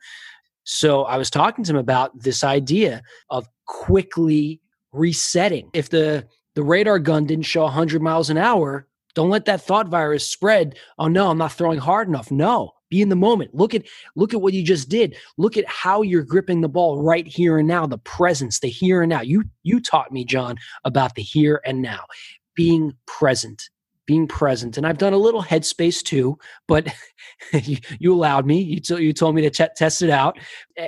So 0.64 1.04
I 1.04 1.18
was 1.18 1.30
talking 1.30 1.64
to 1.66 1.72
him 1.72 1.78
about 1.78 2.12
this 2.20 2.44
idea 2.44 3.02
of 3.30 3.48
quickly 3.66 4.61
resetting. 4.92 5.70
If 5.74 5.90
the 5.90 6.28
the 6.56 6.64
radar 6.64 7.00
gun 7.00 7.26
didn't 7.26 7.46
show 7.46 7.64
100 7.64 8.02
miles 8.02 8.30
an 8.30 8.38
hour, 8.38 8.88
don't 9.16 9.30
let 9.30 9.46
that 9.46 9.62
thought 9.62 9.88
virus 9.88 10.28
spread. 10.28 10.78
Oh 10.98 11.08
no, 11.08 11.30
I'm 11.30 11.38
not 11.38 11.54
throwing 11.54 11.80
hard 11.80 12.08
enough. 12.08 12.32
No, 12.32 12.72
be 12.90 13.02
in 13.02 13.10
the 13.10 13.16
moment. 13.16 13.54
Look 13.54 13.74
at 13.74 13.84
look 14.16 14.34
at 14.34 14.42
what 14.42 14.54
you 14.54 14.64
just 14.64 14.90
did. 14.90 15.16
Look 15.38 15.58
at 15.58 15.68
how 15.68 16.02
you're 16.02 16.24
gripping 16.24 16.62
the 16.62 16.70
ball 16.70 17.02
right 17.02 17.28
here 17.28 17.58
and 17.58 17.68
now, 17.68 17.86
the 17.88 17.98
presence, 18.00 18.60
the 18.60 18.70
here 18.70 19.02
and 19.02 19.10
now. 19.10 19.22
You 19.22 19.44
you 19.64 19.80
taught 19.82 20.12
me, 20.12 20.26
John, 20.26 20.58
about 20.84 21.16
the 21.16 21.24
here 21.24 21.62
and 21.66 21.82
now. 21.82 22.06
Being 22.56 22.94
present. 23.06 23.70
Being 24.06 24.28
present. 24.28 24.78
And 24.78 24.86
I've 24.86 24.98
done 24.98 25.14
a 25.14 25.18
little 25.18 25.44
headspace 25.44 26.04
too, 26.04 26.38
but 26.68 26.88
you, 27.54 27.78
you, 28.00 28.14
allowed 28.14 28.46
me. 28.46 28.60
You, 28.62 28.80
t- 28.82 29.02
you 29.02 29.14
told 29.14 29.36
me 29.36 29.48
to 29.48 29.70
test 29.70 30.02
it 30.02 30.10
out. 30.10 30.38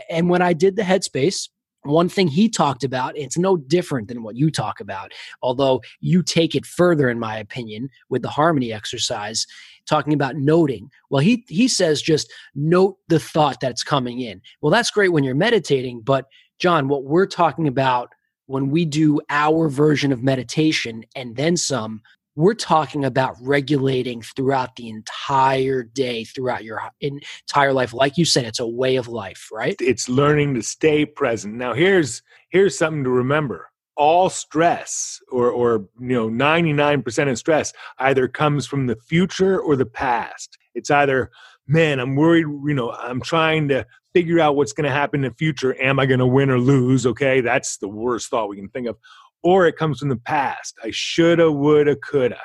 And 0.10 0.30
when 0.30 0.42
I 0.42 0.52
did 0.52 0.76
the 0.76 0.82
headspace, 0.82 1.48
one 1.84 2.10
thing 2.10 2.28
he 2.28 2.50
talked 2.50 2.84
about 2.84 3.18
it's 3.18 3.38
no 3.38 3.58
different 3.58 4.08
than 4.08 4.24
what 4.24 4.36
you 4.36 4.50
talk 4.50 4.80
about 4.80 5.12
although 5.42 5.82
you 6.00 6.24
take 6.24 6.56
it 6.56 6.66
further 6.66 7.10
in 7.10 7.20
my 7.20 7.38
opinion 7.38 7.90
with 8.10 8.22
the 8.22 8.30
harmony 8.30 8.72
exercise 8.72 9.46
talking 9.86 10.14
about 10.14 10.36
noting. 10.36 10.90
Well 11.10 11.22
he 11.22 11.44
he 11.48 11.68
says 11.68 12.02
just 12.02 12.32
note 12.56 12.98
the 13.08 13.20
thought 13.20 13.60
that's 13.60 13.84
coming 13.84 14.22
in. 14.22 14.42
Well 14.62 14.72
that's 14.72 14.92
great 14.92 15.12
when 15.12 15.24
you're 15.24 15.36
meditating 15.36 16.02
but 16.02 16.26
john 16.60 16.88
what 16.88 17.04
we're 17.04 17.26
talking 17.26 17.68
about 17.68 18.10
when 18.46 18.70
we 18.70 18.86
do 18.86 19.20
our 19.30 19.70
version 19.70 20.12
of 20.12 20.24
meditation 20.24 21.04
and 21.16 21.36
then 21.36 21.58
some 21.58 22.02
we're 22.36 22.54
talking 22.54 23.06
about 23.06 23.36
regulating 23.42 24.22
throughout 24.22 24.76
the 24.76 24.90
entire 24.90 25.84
day 25.84 26.24
throughout 26.24 26.64
your 26.64 26.82
entire 27.02 27.74
life. 27.74 27.94
Like 27.94 28.18
you 28.18 28.26
said 28.26 28.46
it's 28.46 28.60
a 28.60 28.68
way 28.68 28.96
of 28.96 29.08
life 29.08 29.50
right? 29.52 29.76
It's 29.80 30.10
learning 30.10 30.56
to 30.56 30.64
stay 30.64 31.06
present. 31.06 31.56
Now 31.56 31.74
here's 31.74 32.22
here's 32.50 32.78
something 32.78 33.04
to 33.04 33.10
remember. 33.10 33.70
All 33.96 34.30
stress 34.30 35.22
or 35.32 35.52
or 35.52 35.88
you 36.00 36.16
know 36.16 36.30
99% 36.30 37.30
of 37.30 37.38
stress 37.38 37.74
either 38.00 38.28
comes 38.28 38.66
from 38.66 38.88
the 38.88 38.96
future 38.96 39.60
or 39.60 39.76
the 39.76 39.86
past. 39.86 40.58
It's 40.74 40.90
either 40.90 41.30
man 41.66 41.98
i'm 41.98 42.18
worried 42.18 42.42
you 42.42 42.74
know 42.74 42.92
i'm 42.92 43.22
trying 43.22 43.70
to 43.70 43.86
figure 44.14 44.40
out 44.40 44.56
what's 44.56 44.74
going 44.74 44.84
to 44.84 44.92
happen 44.92 45.24
in 45.24 45.32
the 45.32 45.36
future. 45.38 45.76
Am 45.82 46.00
i 46.00 46.06
going 46.06 46.20
to 46.20 46.28
win 46.28 46.50
or 46.50 46.60
lose? 46.60 47.06
Okay 47.06 47.42
that's 47.42 47.78
the 47.78 47.88
worst 47.88 48.30
thought 48.30 48.50
we 48.50 48.58
can 48.58 48.70
think 48.70 48.88
of 48.88 48.98
or 49.44 49.68
it 49.68 49.78
comes 49.78 50.00
from 50.00 50.10
the 50.10 50.16
past. 50.16 50.76
I 50.84 50.90
shoulda, 50.92 51.52
woulda, 51.52 51.96
coulda. 51.98 52.40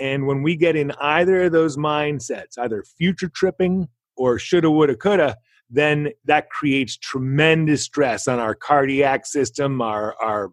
And 0.00 0.26
when 0.26 0.42
we 0.42 0.56
get 0.56 0.76
in 0.76 0.92
either 1.00 1.44
of 1.44 1.52
those 1.52 1.76
mindsets, 1.76 2.58
either 2.58 2.82
future 2.82 3.28
tripping 3.28 3.88
or 4.16 4.38
shoulda, 4.38 4.70
woulda, 4.70 4.96
coulda, 4.96 5.36
then 5.68 6.10
that 6.24 6.50
creates 6.50 6.96
tremendous 6.96 7.84
stress 7.84 8.26
on 8.26 8.38
our 8.38 8.54
cardiac 8.54 9.26
system, 9.26 9.80
our 9.80 10.16
our 10.20 10.52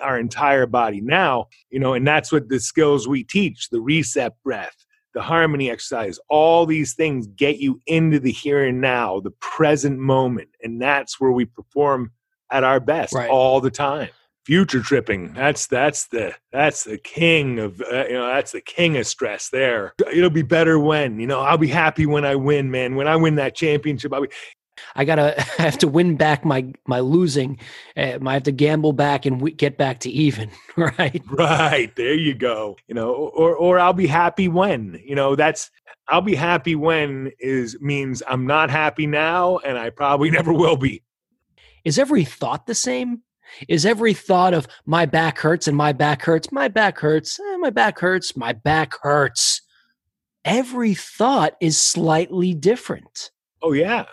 our 0.00 0.18
entire 0.18 0.66
body. 0.66 1.00
Now, 1.00 1.46
you 1.70 1.80
know, 1.80 1.94
and 1.94 2.06
that's 2.06 2.30
what 2.30 2.48
the 2.48 2.60
skills 2.60 3.08
we 3.08 3.24
teach, 3.24 3.70
the 3.70 3.80
reset 3.80 4.34
breath, 4.44 4.76
the 5.14 5.22
harmony 5.22 5.70
exercise, 5.70 6.18
all 6.28 6.66
these 6.66 6.94
things 6.94 7.26
get 7.26 7.58
you 7.58 7.80
into 7.86 8.20
the 8.20 8.30
here 8.30 8.64
and 8.64 8.80
now, 8.80 9.18
the 9.20 9.32
present 9.40 9.98
moment. 9.98 10.50
And 10.62 10.80
that's 10.80 11.18
where 11.18 11.32
we 11.32 11.46
perform 11.46 12.12
at 12.50 12.64
our 12.64 12.80
best 12.80 13.14
right. 13.14 13.30
all 13.30 13.60
the 13.60 13.70
time 13.70 14.10
future 14.44 14.80
tripping 14.80 15.32
that's 15.34 15.66
that's 15.68 16.08
the 16.08 16.34
that's 16.50 16.84
the 16.84 16.98
king 16.98 17.60
of 17.60 17.80
uh, 17.92 18.04
you 18.06 18.14
know 18.14 18.26
that's 18.26 18.52
the 18.52 18.60
king 18.60 18.96
of 18.96 19.06
stress 19.06 19.50
there 19.50 19.94
it'll 20.12 20.30
be 20.30 20.42
better 20.42 20.80
when 20.80 21.20
you 21.20 21.26
know 21.26 21.40
i'll 21.40 21.58
be 21.58 21.68
happy 21.68 22.06
when 22.06 22.24
i 22.24 22.34
win 22.34 22.70
man 22.70 22.96
when 22.96 23.06
i 23.06 23.14
win 23.14 23.36
that 23.36 23.54
championship 23.54 24.12
i'll 24.12 24.20
be 24.22 24.28
I 24.94 25.04
gotta 25.04 25.38
I 25.58 25.62
have 25.62 25.78
to 25.78 25.88
win 25.88 26.16
back 26.16 26.44
my 26.44 26.72
my 26.86 27.00
losing. 27.00 27.58
Uh, 27.96 28.18
I 28.24 28.32
have 28.34 28.42
to 28.44 28.52
gamble 28.52 28.92
back 28.92 29.26
and 29.26 29.38
w- 29.38 29.54
get 29.54 29.76
back 29.76 30.00
to 30.00 30.10
even. 30.10 30.50
Right. 30.74 31.22
Right. 31.26 31.94
There 31.96 32.14
you 32.14 32.34
go. 32.34 32.78
You 32.88 32.94
know, 32.94 33.12
or 33.12 33.54
or 33.54 33.78
I'll 33.78 33.92
be 33.92 34.06
happy 34.06 34.48
when. 34.48 34.98
You 35.04 35.14
know, 35.14 35.36
that's 35.36 35.70
I'll 36.08 36.22
be 36.22 36.34
happy 36.34 36.74
when 36.74 37.30
is 37.38 37.78
means 37.80 38.22
I'm 38.26 38.46
not 38.46 38.70
happy 38.70 39.06
now, 39.06 39.58
and 39.58 39.78
I 39.78 39.90
probably 39.90 40.30
never 40.38 40.52
will 40.52 40.76
be. 40.76 41.02
Is 41.84 41.98
every 41.98 42.24
thought 42.24 42.66
the 42.66 42.74
same? 42.74 43.22
Is 43.68 43.86
every 43.86 44.14
thought 44.14 44.54
of 44.54 44.66
my 44.86 45.06
back 45.06 45.38
hurts 45.38 45.68
and 45.68 45.76
my 45.76 45.92
back 45.92 46.22
hurts, 46.22 46.52
my 46.52 46.68
back 46.68 46.98
hurts, 46.98 47.38
eh, 47.38 47.56
my 47.56 47.70
back 47.70 47.98
hurts, 47.98 48.36
my 48.36 48.52
back 48.52 48.94
hurts. 49.02 49.62
Every 50.44 50.94
thought 50.94 51.54
is 51.60 51.80
slightly 51.80 52.54
different. 52.54 53.30
Oh 53.62 53.72
yeah. 53.72 54.06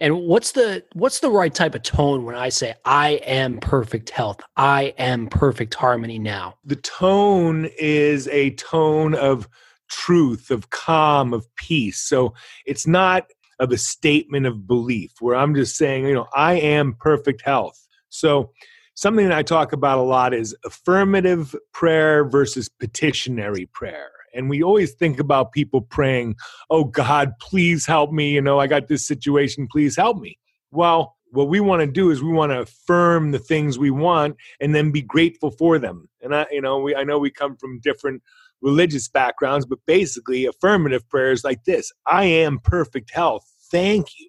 And 0.00 0.22
what's 0.22 0.52
the 0.52 0.82
what's 0.94 1.20
the 1.20 1.30
right 1.30 1.54
type 1.54 1.74
of 1.74 1.82
tone 1.82 2.24
when 2.24 2.34
I 2.34 2.48
say 2.48 2.74
I 2.86 3.20
am 3.26 3.58
perfect 3.58 4.08
health? 4.10 4.40
I 4.56 4.94
am 4.96 5.28
perfect 5.28 5.74
harmony 5.74 6.18
now. 6.18 6.54
The 6.64 6.76
tone 6.76 7.68
is 7.78 8.26
a 8.28 8.50
tone 8.52 9.14
of 9.14 9.46
truth, 9.90 10.50
of 10.50 10.70
calm, 10.70 11.34
of 11.34 11.46
peace. 11.56 12.00
So 12.00 12.32
it's 12.64 12.86
not 12.86 13.26
of 13.58 13.72
a 13.72 13.78
statement 13.78 14.46
of 14.46 14.66
belief 14.66 15.12
where 15.20 15.36
I'm 15.36 15.54
just 15.54 15.76
saying, 15.76 16.06
you 16.06 16.14
know, 16.14 16.26
I 16.34 16.54
am 16.54 16.94
perfect 16.94 17.42
health. 17.42 17.86
So, 18.10 18.52
something 18.94 19.28
that 19.28 19.36
I 19.36 19.42
talk 19.42 19.72
about 19.72 19.98
a 19.98 20.02
lot 20.02 20.34
is 20.34 20.54
affirmative 20.64 21.54
prayer 21.72 22.24
versus 22.24 22.68
petitionary 22.68 23.66
prayer. 23.72 24.10
And 24.34 24.48
we 24.48 24.62
always 24.62 24.92
think 24.92 25.18
about 25.18 25.52
people 25.52 25.80
praying, 25.80 26.36
Oh 26.68 26.84
God, 26.84 27.32
please 27.40 27.86
help 27.86 28.12
me. 28.12 28.30
You 28.32 28.42
know, 28.42 28.60
I 28.60 28.66
got 28.66 28.88
this 28.88 29.06
situation, 29.06 29.66
please 29.70 29.96
help 29.96 30.18
me. 30.18 30.38
Well, 30.70 31.16
what 31.32 31.48
we 31.48 31.60
want 31.60 31.80
to 31.80 31.86
do 31.86 32.10
is 32.10 32.22
we 32.22 32.32
want 32.32 32.52
to 32.52 32.60
affirm 32.60 33.30
the 33.30 33.38
things 33.38 33.78
we 33.78 33.90
want 33.90 34.36
and 34.60 34.74
then 34.74 34.90
be 34.90 35.02
grateful 35.02 35.50
for 35.50 35.78
them. 35.78 36.08
And 36.20 36.34
I, 36.34 36.46
you 36.50 36.60
know, 36.60 36.78
we, 36.78 36.94
I 36.94 37.04
know 37.04 37.18
we 37.18 37.30
come 37.30 37.56
from 37.56 37.80
different 37.80 38.22
religious 38.60 39.08
backgrounds, 39.08 39.64
but 39.64 39.78
basically 39.86 40.46
affirmative 40.46 41.08
prayers 41.08 41.44
like 41.44 41.64
this 41.64 41.92
I 42.06 42.24
am 42.24 42.58
perfect 42.58 43.10
health. 43.12 43.50
Thank 43.70 44.18
you. 44.18 44.28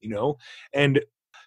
You 0.00 0.10
know, 0.10 0.38
and 0.72 1.00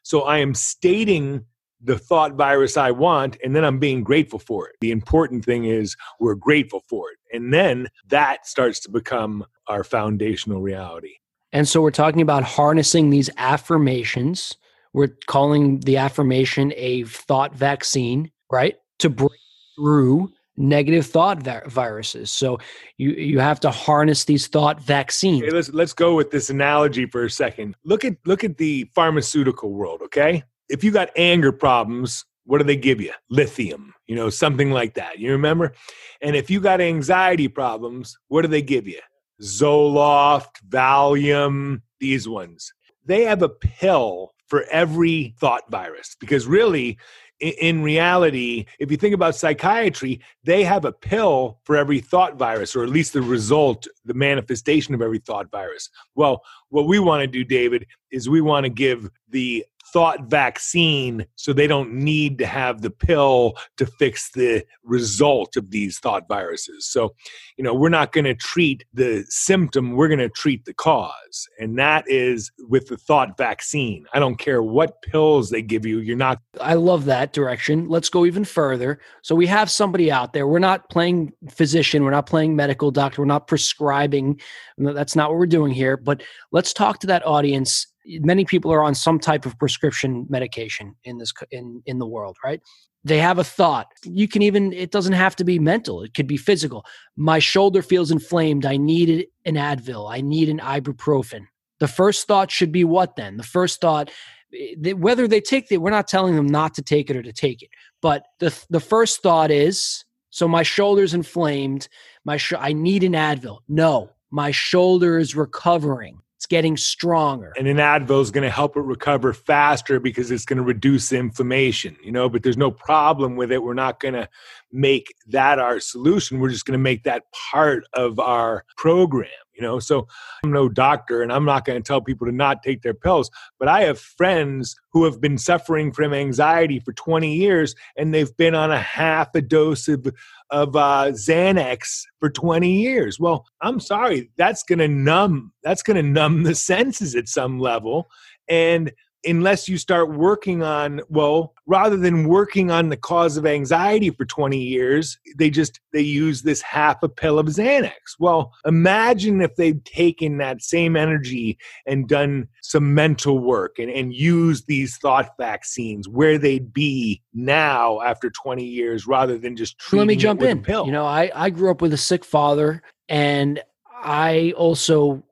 so 0.03 0.21
I 0.21 0.37
am 0.37 0.53
stating 0.53 1.45
the 1.85 1.97
thought 1.97 2.33
virus 2.33 2.77
I 2.77 2.91
want, 2.91 3.37
and 3.43 3.55
then 3.55 3.63
I'm 3.63 3.79
being 3.79 4.03
grateful 4.03 4.39
for 4.39 4.67
it. 4.67 4.75
The 4.81 4.91
important 4.91 5.45
thing 5.45 5.65
is 5.65 5.95
we're 6.19 6.35
grateful 6.35 6.83
for 6.89 7.11
it. 7.11 7.17
And 7.35 7.53
then 7.53 7.87
that 8.07 8.47
starts 8.47 8.79
to 8.81 8.91
become 8.91 9.45
our 9.67 9.83
foundational 9.83 10.61
reality. 10.61 11.15
And 11.51 11.67
so 11.67 11.81
we're 11.81 11.91
talking 11.91 12.21
about 12.21 12.43
harnessing 12.43 13.09
these 13.09 13.29
affirmations. 13.37 14.55
We're 14.93 15.15
calling 15.27 15.79
the 15.81 15.97
affirmation 15.97 16.73
a 16.75 17.03
thought 17.03 17.55
vaccine, 17.55 18.31
right? 18.51 18.75
To 18.99 19.09
break 19.09 19.31
through 19.75 20.31
negative 20.57 21.05
thought 21.05 21.43
vi- 21.43 21.63
viruses. 21.67 22.31
So 22.31 22.59
you 22.97 23.11
you 23.11 23.39
have 23.39 23.59
to 23.61 23.71
harness 23.71 24.25
these 24.25 24.47
thought 24.47 24.81
vaccines. 24.81 25.43
Okay, 25.43 25.51
let's 25.51 25.69
let's 25.69 25.93
go 25.93 26.15
with 26.15 26.31
this 26.31 26.49
analogy 26.49 27.05
for 27.05 27.25
a 27.25 27.29
second. 27.29 27.75
Look 27.83 28.05
at 28.05 28.15
look 28.25 28.43
at 28.43 28.57
the 28.57 28.89
pharmaceutical 28.95 29.71
world, 29.71 30.01
okay? 30.03 30.43
If 30.69 30.83
you 30.83 30.91
got 30.91 31.09
anger 31.15 31.51
problems, 31.51 32.25
what 32.45 32.59
do 32.59 32.63
they 32.63 32.75
give 32.75 33.01
you? 33.01 33.11
Lithium, 33.29 33.93
you 34.07 34.15
know, 34.15 34.29
something 34.29 34.71
like 34.71 34.93
that. 34.95 35.19
You 35.19 35.31
remember? 35.31 35.73
And 36.21 36.35
if 36.35 36.49
you 36.49 36.59
got 36.59 36.81
anxiety 36.81 37.47
problems, 37.47 38.17
what 38.27 38.43
do 38.43 38.47
they 38.47 38.61
give 38.61 38.87
you? 38.87 38.99
Zoloft, 39.41 40.61
Valium, 40.69 41.81
these 41.99 42.27
ones. 42.27 42.71
They 43.05 43.23
have 43.23 43.41
a 43.41 43.49
pill 43.49 44.33
for 44.47 44.63
every 44.71 45.35
thought 45.39 45.63
virus 45.69 46.15
because 46.19 46.47
really 46.47 46.97
in 47.39 47.83
reality, 47.83 48.65
if 48.79 48.89
you 48.89 48.97
think 48.97 49.13
about 49.13 49.35
psychiatry, 49.35 50.21
they 50.43 50.63
have 50.63 50.85
a 50.85 50.91
pill 50.91 51.59
for 51.63 51.75
every 51.75 51.99
thought 51.99 52.37
virus, 52.37 52.75
or 52.75 52.83
at 52.83 52.89
least 52.89 53.11
the 53.11 53.21
result, 53.21 53.87
the 54.05 54.13
manifestation 54.13 54.93
of 54.93 55.01
every 55.01 55.19
thought 55.19 55.51
virus. 55.51 55.89
Well, 56.15 56.41
what 56.69 56.87
we 56.87 56.99
want 56.99 57.21
to 57.21 57.27
do, 57.27 57.43
David, 57.43 57.87
is 58.09 58.29
we 58.29 58.39
want 58.39 58.63
to 58.63 58.69
give 58.69 59.09
the 59.29 59.65
thought 59.95 60.23
vaccine 60.23 61.25
so 61.35 61.53
they 61.53 61.67
don't 61.67 61.93
need 61.93 62.37
to 62.37 62.45
have 62.45 62.81
the 62.81 62.89
pill 62.89 63.53
to 63.77 63.85
fix 63.85 64.29
the 64.31 64.61
result 64.83 65.55
of 65.55 65.71
these 65.71 65.99
thought 65.99 66.27
viruses. 66.27 66.85
So, 66.85 67.15
you 67.55 67.63
know, 67.63 67.73
we're 67.73 67.87
not 67.87 68.11
going 68.11 68.25
to 68.25 68.35
treat 68.35 68.83
the 68.93 69.23
symptom, 69.29 69.93
we're 69.93 70.09
going 70.09 70.19
to 70.19 70.27
treat 70.27 70.65
the 70.65 70.73
cause. 70.73 71.47
And 71.59 71.79
that 71.79 72.03
is 72.09 72.51
with 72.67 72.87
the 72.87 72.97
thought 72.97 73.37
vaccine. 73.37 74.05
I 74.13 74.19
don't 74.19 74.35
care 74.35 74.61
what 74.61 75.01
pills 75.01 75.49
they 75.49 75.61
give 75.61 75.85
you, 75.85 75.99
you're 75.99 76.17
not. 76.17 76.41
I 76.59 76.73
love 76.73 77.05
that 77.05 77.31
direction. 77.31 77.87
Let's 77.87 78.09
go 78.09 78.25
even 78.25 78.43
further. 78.43 78.99
So, 79.21 79.33
we 79.33 79.47
have 79.47 79.71
somebody 79.71 80.11
out 80.11 80.33
there. 80.33 80.45
We're 80.45 80.59
not 80.59 80.89
playing 80.89 81.31
physician, 81.49 82.03
we're 82.03 82.11
not 82.11 82.25
playing 82.25 82.53
medical 82.53 82.91
doctor, 82.91 83.21
we're 83.21 83.27
not 83.27 83.47
prescribing. 83.47 84.41
That's 84.77 85.15
not 85.15 85.29
what 85.29 85.39
we're 85.39 85.45
doing 85.45 85.71
here. 85.71 85.95
But 85.95 86.21
let's 86.51 86.73
talk 86.73 86.99
to 86.99 87.07
that 87.07 87.25
audience 87.25 87.87
many 88.05 88.45
people 88.45 88.71
are 88.71 88.83
on 88.83 88.95
some 88.95 89.19
type 89.19 89.45
of 89.45 89.57
prescription 89.57 90.25
medication 90.29 90.95
in 91.03 91.17
this 91.17 91.33
in 91.51 91.81
in 91.85 91.99
the 91.99 92.07
world 92.07 92.37
right? 92.43 92.61
They 93.03 93.19
have 93.19 93.37
a 93.37 93.43
thought. 93.43 93.87
You 94.03 94.27
can 94.27 94.41
even 94.41 94.73
it 94.73 94.91
doesn't 94.91 95.13
have 95.13 95.35
to 95.37 95.43
be 95.43 95.59
mental. 95.59 96.01
It 96.01 96.13
could 96.13 96.27
be 96.27 96.37
physical. 96.37 96.85
My 97.15 97.39
shoulder 97.39 97.81
feels 97.81 98.11
inflamed. 98.11 98.65
I 98.65 98.77
need 98.77 99.27
an 99.45 99.55
advil. 99.55 100.11
I 100.11 100.21
need 100.21 100.49
an 100.49 100.59
ibuprofen. 100.59 101.45
The 101.79 101.87
first 101.87 102.25
thought 102.25 102.51
should 102.51 102.71
be 102.71 102.83
what 102.83 103.15
then? 103.15 103.37
The 103.37 103.43
first 103.43 103.81
thought 103.81 104.09
eh, 104.53 104.93
whether 104.93 105.27
they 105.27 105.41
take 105.41 105.71
it 105.71 105.81
we're 105.81 105.89
not 105.91 106.07
telling 106.07 106.35
them 106.35 106.47
not 106.47 106.73
to 106.75 106.81
take 106.81 107.09
it 107.09 107.15
or 107.15 107.23
to 107.23 107.33
take 107.33 107.61
it 107.61 107.69
but 108.01 108.25
the 108.39 108.57
the 108.69 108.79
first 108.79 109.21
thought 109.21 109.51
is 109.51 110.05
so 110.35 110.49
my 110.49 110.63
shoulder's 110.63 111.13
inflamed. 111.13 111.87
My 112.25 112.35
sh- 112.35 112.59
i 112.59 112.73
need 112.73 113.05
an 113.05 113.13
advil. 113.13 113.59
No. 113.69 114.09
My 114.31 114.51
shoulder 114.51 115.17
is 115.17 115.33
recovering 115.33 116.19
it's 116.37 116.45
getting 116.45 116.75
stronger. 116.75 117.53
And 117.57 117.67
an 117.67 117.77
Advil 117.77 118.21
is 118.21 118.31
going 118.31 118.43
to 118.43 118.49
help 118.49 118.75
it 118.75 118.81
recover 118.81 119.31
faster 119.31 119.99
because 119.99 120.31
it's 120.31 120.45
going 120.45 120.57
to 120.57 120.63
reduce 120.63 121.13
inflammation, 121.13 121.95
you 122.03 122.11
know, 122.11 122.27
but 122.27 122.43
there's 122.43 122.57
no 122.57 122.71
problem 122.71 123.35
with 123.37 123.51
it. 123.51 123.63
We're 123.63 123.73
not 123.73 123.99
going 123.99 124.15
to 124.15 124.27
make 124.75 125.13
that 125.27 125.59
our 125.59 125.79
solution. 125.79 126.39
We're 126.39 126.49
just 126.49 126.65
going 126.65 126.77
to 126.77 126.83
make 126.83 127.03
that 127.03 127.23
part 127.31 127.85
of 127.93 128.19
our 128.19 128.65
program 128.77 129.29
you 129.55 129.61
know 129.61 129.79
so 129.79 130.07
i'm 130.43 130.51
no 130.51 130.67
doctor 130.67 131.21
and 131.21 131.31
i'm 131.31 131.45
not 131.45 131.65
going 131.65 131.81
to 131.81 131.85
tell 131.85 132.01
people 132.01 132.27
to 132.27 132.33
not 132.33 132.61
take 132.61 132.81
their 132.81 132.93
pills 132.93 133.31
but 133.59 133.67
i 133.67 133.81
have 133.81 133.99
friends 133.99 134.75
who 134.91 135.03
have 135.03 135.19
been 135.19 135.37
suffering 135.37 135.91
from 135.91 136.13
anxiety 136.13 136.79
for 136.79 136.93
20 136.93 137.33
years 137.33 137.75
and 137.97 138.13
they've 138.13 138.35
been 138.37 138.55
on 138.55 138.71
a 138.71 138.79
half 138.79 139.33
a 139.35 139.41
dose 139.41 139.87
of 139.87 140.07
of 140.51 140.75
uh, 140.75 141.11
xanax 141.11 142.03
for 142.19 142.29
20 142.29 142.81
years 142.81 143.19
well 143.19 143.45
i'm 143.61 143.79
sorry 143.79 144.29
that's 144.37 144.63
going 144.63 144.79
to 144.79 144.87
numb 144.87 145.51
that's 145.63 145.83
going 145.83 145.97
to 145.97 146.03
numb 146.03 146.43
the 146.43 146.55
senses 146.55 147.15
at 147.15 147.27
some 147.27 147.59
level 147.59 148.07
and 148.47 148.91
unless 149.25 149.67
you 149.67 149.77
start 149.77 150.11
working 150.11 150.63
on 150.63 151.01
well 151.09 151.53
rather 151.67 151.97
than 151.97 152.27
working 152.27 152.69
on 152.71 152.89
the 152.89 152.97
cause 152.97 153.37
of 153.37 153.45
anxiety 153.45 154.09
for 154.09 154.25
20 154.25 154.57
years 154.57 155.17
they 155.37 155.49
just 155.49 155.79
they 155.93 156.01
use 156.01 156.43
this 156.43 156.61
half 156.61 157.01
a 157.03 157.09
pill 157.09 157.39
of 157.39 157.47
xanax. 157.47 157.91
Well 158.19 158.53
imagine 158.65 159.41
if 159.41 159.55
they'd 159.55 159.83
taken 159.85 160.37
that 160.37 160.61
same 160.61 160.95
energy 160.95 161.57
and 161.85 162.07
done 162.07 162.47
some 162.61 162.93
mental 162.93 163.39
work 163.39 163.79
and, 163.79 163.89
and 163.89 164.13
used 164.13 164.67
these 164.67 164.97
thought 164.97 165.31
vaccines 165.39 166.07
where 166.07 166.37
they'd 166.37 166.73
be 166.73 167.21
now 167.33 168.01
after 168.01 168.29
20 168.29 168.63
years 168.63 169.07
rather 169.07 169.37
than 169.37 169.55
just 169.55 169.77
treating 169.79 169.99
let 169.99 170.07
me 170.07 170.15
jump 170.15 170.41
in. 170.41 170.63
you 170.67 170.91
know 170.91 171.05
I, 171.05 171.31
I 171.33 171.49
grew 171.49 171.71
up 171.71 171.81
with 171.81 171.93
a 171.93 171.97
sick 171.97 172.23
father 172.25 172.81
and 173.09 173.61
i 174.03 174.53
also 174.57 175.23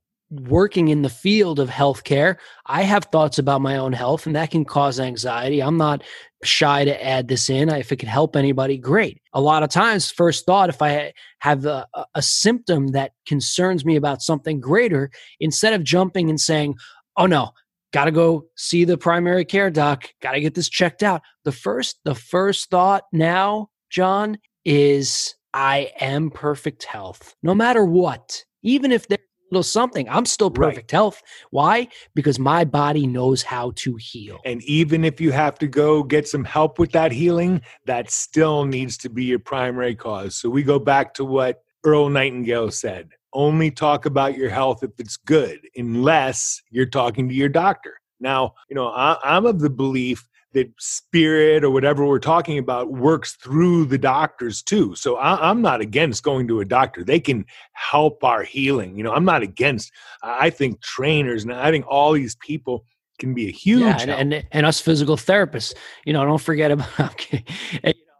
working 0.41 0.88
in 0.88 1.02
the 1.02 1.10
field 1.10 1.60
of 1.60 1.69
healthcare, 1.69 2.38
I 2.65 2.84
have 2.84 3.06
thoughts 3.06 3.38
about 3.38 3.62
my 3.62 3.78
own 3.78 3.93
health, 3.93 4.26
and 4.26 4.36
that 4.36 4.52
can 4.52 4.65
cause 4.65 5.00
anxiety. 5.00 5.62
I'm 5.62 5.78
not 5.78 6.04
shy 6.43 6.86
to 6.86 7.06
add 7.06 7.28
this 7.28 7.50
in. 7.50 7.69
If 7.69 7.91
it 7.91 7.98
could 7.98 8.10
help 8.10 8.36
anybody, 8.36 8.78
great. 8.78 9.22
A 9.34 9.41
lot 9.41 9.63
of 9.63 9.69
times, 9.69 10.12
first 10.12 10.46
thought, 10.46 10.69
if 10.69 10.82
I 10.82 11.13
have 11.39 11.65
a, 11.65 11.88
a 12.15 12.22
symptom 12.22 12.89
that 12.89 13.12
concerns 13.26 13.86
me 13.86 13.96
about 13.96 14.22
something 14.22 14.60
greater, 14.60 15.12
instead 15.39 15.74
of 15.74 15.84
jumping 15.84 16.30
and 16.30 16.39
saying, 16.39 16.76
oh 17.17 17.26
no, 17.26 17.52
got 17.91 18.06
to 18.06 18.12
go 18.12 18.46
see 18.56 18.84
the 18.84 18.98
primary 18.98 19.46
care 19.46 19.69
doc, 19.69 20.10
got 20.22 20.32
to 20.34 20.41
get 20.41 20.56
this 20.56 20.69
checked 20.69 21.04
out. 21.04 21.22
The 21.43 21.52
first, 21.52 22.00
the 22.04 22.15
first 22.15 22.69
thought 22.69 23.04
now, 23.12 23.69
John, 23.89 24.38
is 24.65 25.36
I 25.54 25.91
am 26.00 26.32
perfect 26.32 26.84
health, 26.84 27.36
no 27.43 27.54
matter 27.54 27.86
what. 27.86 28.43
Even 28.63 28.91
if 28.91 29.08
there 29.08 29.19
little 29.54 29.63
something. 29.63 30.10
I'm 30.10 30.26
still 30.26 30.52
perfect 30.52 30.92
right. 30.92 30.98
health. 30.98 31.22
Why? 31.52 31.88
Because 32.16 32.39
my 32.39 32.66
body 32.66 33.08
knows 33.08 33.44
how 33.44 33.72
to 33.78 33.96
heal. 33.96 34.39
And 34.46 34.62
even 34.63 35.06
if 35.06 35.22
you 35.22 35.32
have 35.32 35.58
to 35.60 35.68
go 35.68 36.04
get 36.04 36.28
some 36.28 36.44
help 36.44 36.80
with 36.80 36.92
that 36.92 37.12
healing, 37.12 37.62
that 37.86 38.12
still 38.12 38.66
needs 38.66 38.98
to 38.98 39.10
be 39.10 39.24
your 39.26 39.39
primary 39.39 39.96
cause. 39.96 40.36
So 40.36 40.50
we 40.50 40.63
go 40.63 40.80
back 40.80 41.13
to 41.16 41.26
what 41.26 41.63
Earl 41.86 42.10
Nightingale 42.10 42.72
said 42.72 43.10
only 43.34 43.72
talk 43.72 44.06
about 44.06 44.38
your 44.38 44.50
health 44.50 44.84
if 44.84 44.92
it's 45.00 45.18
good, 45.18 45.60
unless 45.76 46.62
you're 46.70 46.86
talking 46.86 47.28
to 47.28 47.36
your 47.36 47.50
doctor. 47.50 48.00
Now, 48.20 48.54
you 48.70 48.76
know, 48.76 48.88
I, 48.88 49.18
am 49.24 49.46
of 49.46 49.60
the 49.60 49.70
belief 49.70 50.28
that 50.54 50.72
spirit 50.80 51.63
or 51.63 51.70
whatever 51.70 52.06
we're 52.06 52.20
talking 52.20 52.58
about 52.58 52.92
works 52.92 53.34
through 53.34 53.86
the 53.86 53.98
doctors 53.98 54.62
too. 54.62 54.96
So 54.96 55.18
I, 55.18 55.50
am 55.50 55.62
not 55.62 55.82
against 55.82 56.24
going 56.24 56.48
to 56.48 56.60
a 56.60 56.66
doctor. 56.66 57.04
They 57.04 57.20
can 57.20 57.46
help 57.74 58.24
our 58.24 58.44
healing. 58.44 58.96
You 58.96 59.04
know, 59.04 59.13
I'm 59.13 59.26
not 59.26 59.44
against. 59.44 59.92
I 60.22 60.50
think 60.50 60.82
trainers 60.82 61.44
and 61.44 61.54
I 61.54 61.72
think 61.72 61.86
all 61.88 62.13
these 62.13 62.36
people 62.36 62.86
can 63.20 63.34
be 63.34 63.48
a 63.48 63.52
huge 63.52 63.82
yeah, 63.82 63.98
and, 64.00 64.34
and, 64.34 64.48
and 64.52 64.66
us 64.66 64.80
physical 64.80 65.18
therapists. 65.18 65.74
You 66.06 66.13
know, 66.13 66.26
don't 66.26 66.42
forget 66.42 66.72
about. 66.72 66.89
Okay, 67.13 67.44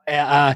uh, 0.08 0.54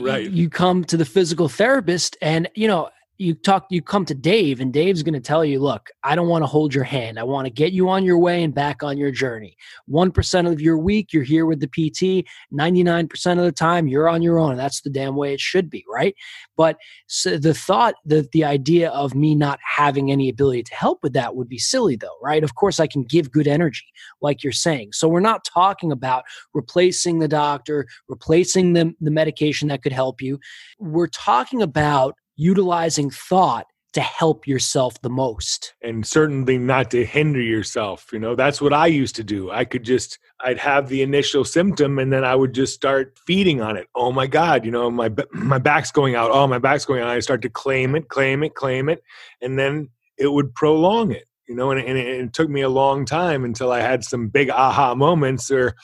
right. 0.00 0.30
You 0.30 0.50
come 0.50 0.84
to 0.84 0.96
the 0.98 1.04
physical 1.04 1.48
therapist, 1.48 2.16
and 2.20 2.48
you 2.54 2.68
know 2.68 2.90
you 3.22 3.34
talk 3.34 3.66
you 3.70 3.80
come 3.80 4.04
to 4.06 4.14
Dave 4.14 4.60
and 4.60 4.72
Dave's 4.72 5.02
going 5.02 5.14
to 5.14 5.20
tell 5.20 5.44
you, 5.44 5.60
"Look, 5.60 5.90
I 6.02 6.16
don't 6.16 6.28
want 6.28 6.42
to 6.42 6.46
hold 6.46 6.74
your 6.74 6.84
hand. 6.84 7.18
I 7.18 7.22
want 7.22 7.46
to 7.46 7.50
get 7.50 7.72
you 7.72 7.88
on 7.88 8.04
your 8.04 8.18
way 8.18 8.42
and 8.42 8.54
back 8.54 8.82
on 8.82 8.98
your 8.98 9.10
journey. 9.10 9.56
1% 9.88 10.50
of 10.50 10.60
your 10.60 10.78
week 10.78 11.12
you're 11.12 11.22
here 11.22 11.46
with 11.46 11.60
the 11.60 11.68
PT, 11.68 12.26
99% 12.52 13.38
of 13.38 13.44
the 13.44 13.52
time 13.52 13.88
you're 13.88 14.08
on 14.08 14.22
your 14.22 14.38
own. 14.38 14.50
And 14.50 14.60
that's 14.60 14.80
the 14.80 14.90
damn 14.90 15.16
way 15.16 15.32
it 15.32 15.40
should 15.40 15.70
be, 15.70 15.84
right? 15.90 16.14
But 16.56 16.76
so 17.06 17.38
the 17.38 17.54
thought 17.54 17.94
that 18.06 18.32
the 18.32 18.44
idea 18.44 18.90
of 18.90 19.14
me 19.14 19.34
not 19.34 19.60
having 19.64 20.10
any 20.10 20.28
ability 20.28 20.64
to 20.64 20.74
help 20.74 21.02
with 21.02 21.12
that 21.12 21.36
would 21.36 21.48
be 21.48 21.58
silly 21.58 21.96
though, 21.96 22.18
right? 22.22 22.42
Of 22.42 22.56
course 22.56 22.80
I 22.80 22.86
can 22.86 23.04
give 23.04 23.30
good 23.30 23.46
energy 23.46 23.86
like 24.20 24.42
you're 24.42 24.52
saying. 24.52 24.92
So 24.92 25.08
we're 25.08 25.20
not 25.20 25.44
talking 25.44 25.92
about 25.92 26.24
replacing 26.52 27.20
the 27.20 27.28
doctor, 27.28 27.86
replacing 28.08 28.72
the 28.72 28.92
the 29.00 29.10
medication 29.10 29.68
that 29.68 29.82
could 29.82 29.92
help 29.92 30.20
you. 30.20 30.40
We're 30.78 31.06
talking 31.06 31.62
about 31.62 32.16
utilizing 32.42 33.10
thought 33.10 33.66
to 33.92 34.00
help 34.00 34.46
yourself 34.46 35.00
the 35.02 35.10
most. 35.10 35.74
And 35.82 36.06
certainly 36.06 36.56
not 36.56 36.90
to 36.92 37.04
hinder 37.04 37.40
yourself 37.40 38.06
you 38.12 38.18
know 38.18 38.34
that's 38.34 38.60
what 38.60 38.72
i 38.72 38.86
used 38.86 39.16
to 39.16 39.24
do. 39.24 39.50
I 39.50 39.64
could 39.64 39.84
just 39.84 40.18
i'd 40.40 40.58
have 40.58 40.88
the 40.88 41.02
initial 41.02 41.44
symptom 41.44 41.98
and 41.98 42.12
then 42.12 42.24
i 42.24 42.34
would 42.34 42.54
just 42.54 42.74
start 42.74 43.18
feeding 43.26 43.60
on 43.60 43.76
it. 43.76 43.86
Oh 43.94 44.12
my 44.12 44.26
god 44.26 44.64
you 44.64 44.70
know 44.70 44.90
my 44.90 45.10
my 45.32 45.58
back's 45.58 45.92
going 45.92 46.14
out. 46.14 46.30
Oh 46.30 46.46
my 46.46 46.58
back's 46.58 46.84
going 46.84 47.02
out. 47.02 47.08
I 47.08 47.20
start 47.20 47.42
to 47.42 47.50
claim 47.50 47.94
it 47.94 48.08
claim 48.08 48.42
it 48.42 48.54
claim 48.54 48.88
it. 48.88 49.02
And 49.40 49.58
then 49.58 49.90
it 50.18 50.32
would 50.32 50.54
prolong 50.54 51.12
it 51.12 51.26
you 51.48 51.54
know 51.54 51.70
and, 51.70 51.80
and 51.80 51.98
it, 51.98 52.06
it 52.06 52.32
took 52.32 52.48
me 52.48 52.62
a 52.62 52.68
long 52.68 53.04
time 53.04 53.44
until 53.44 53.72
i 53.72 53.80
had 53.80 54.04
some 54.04 54.28
big 54.28 54.48
aha 54.50 54.94
moments 54.94 55.50
or 55.50 55.74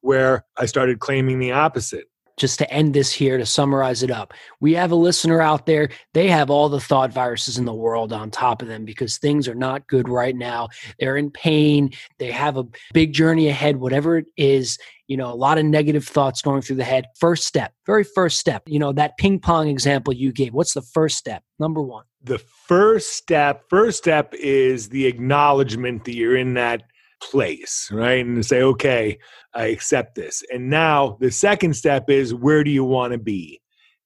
where 0.00 0.44
i 0.56 0.64
started 0.64 1.00
claiming 1.00 1.38
the 1.38 1.52
opposite 1.52 2.06
just 2.38 2.58
to 2.60 2.70
end 2.72 2.94
this 2.94 3.12
here 3.12 3.38
to 3.38 3.46
summarize 3.46 4.02
it 4.02 4.10
up. 4.10 4.32
We 4.60 4.74
have 4.74 4.90
a 4.90 4.96
listener 4.96 5.40
out 5.40 5.66
there. 5.66 5.90
They 6.14 6.28
have 6.28 6.50
all 6.50 6.68
the 6.68 6.80
thought 6.80 7.12
viruses 7.12 7.58
in 7.58 7.64
the 7.64 7.74
world 7.74 8.12
on 8.12 8.30
top 8.30 8.62
of 8.62 8.68
them 8.68 8.84
because 8.84 9.18
things 9.18 9.48
are 9.48 9.54
not 9.54 9.86
good 9.86 10.08
right 10.08 10.36
now. 10.36 10.68
They're 10.98 11.16
in 11.16 11.30
pain. 11.30 11.90
They 12.18 12.30
have 12.30 12.56
a 12.56 12.64
big 12.92 13.12
journey 13.12 13.48
ahead 13.48 13.76
whatever 13.76 14.18
it 14.18 14.26
is 14.36 14.78
you 15.08 15.16
know 15.16 15.32
a 15.32 15.34
lot 15.34 15.58
of 15.58 15.64
negative 15.64 16.06
thoughts 16.06 16.42
going 16.42 16.62
through 16.62 16.76
the 16.76 16.84
head. 16.84 17.06
First 17.18 17.44
step 17.44 17.72
very 17.86 18.04
first 18.04 18.38
step 18.38 18.62
you 18.66 18.78
know 18.78 18.92
that 18.92 19.16
ping 19.16 19.40
pong 19.40 19.68
example 19.68 20.14
you 20.14 20.32
gave. 20.32 20.54
What's 20.54 20.74
the 20.74 20.82
first 20.82 21.16
step? 21.16 21.42
Number 21.58 21.82
one. 21.82 22.04
The 22.22 22.38
first 22.38 23.14
step 23.14 23.64
first 23.68 23.98
step 23.98 24.34
is 24.34 24.90
the 24.90 25.06
acknowledgement 25.06 26.04
that 26.04 26.14
you're 26.14 26.36
in 26.36 26.54
that 26.54 26.82
place, 27.22 27.88
right? 27.92 28.24
And 28.24 28.44
say, 28.44 28.62
okay, 28.62 29.18
I 29.54 29.66
accept 29.66 30.14
this. 30.14 30.42
And 30.52 30.70
now 30.70 31.16
the 31.20 31.30
second 31.30 31.74
step 31.74 32.08
is 32.08 32.34
where 32.34 32.64
do 32.64 32.70
you 32.70 32.84
want 32.84 33.12
to 33.12 33.18
be? 33.18 33.60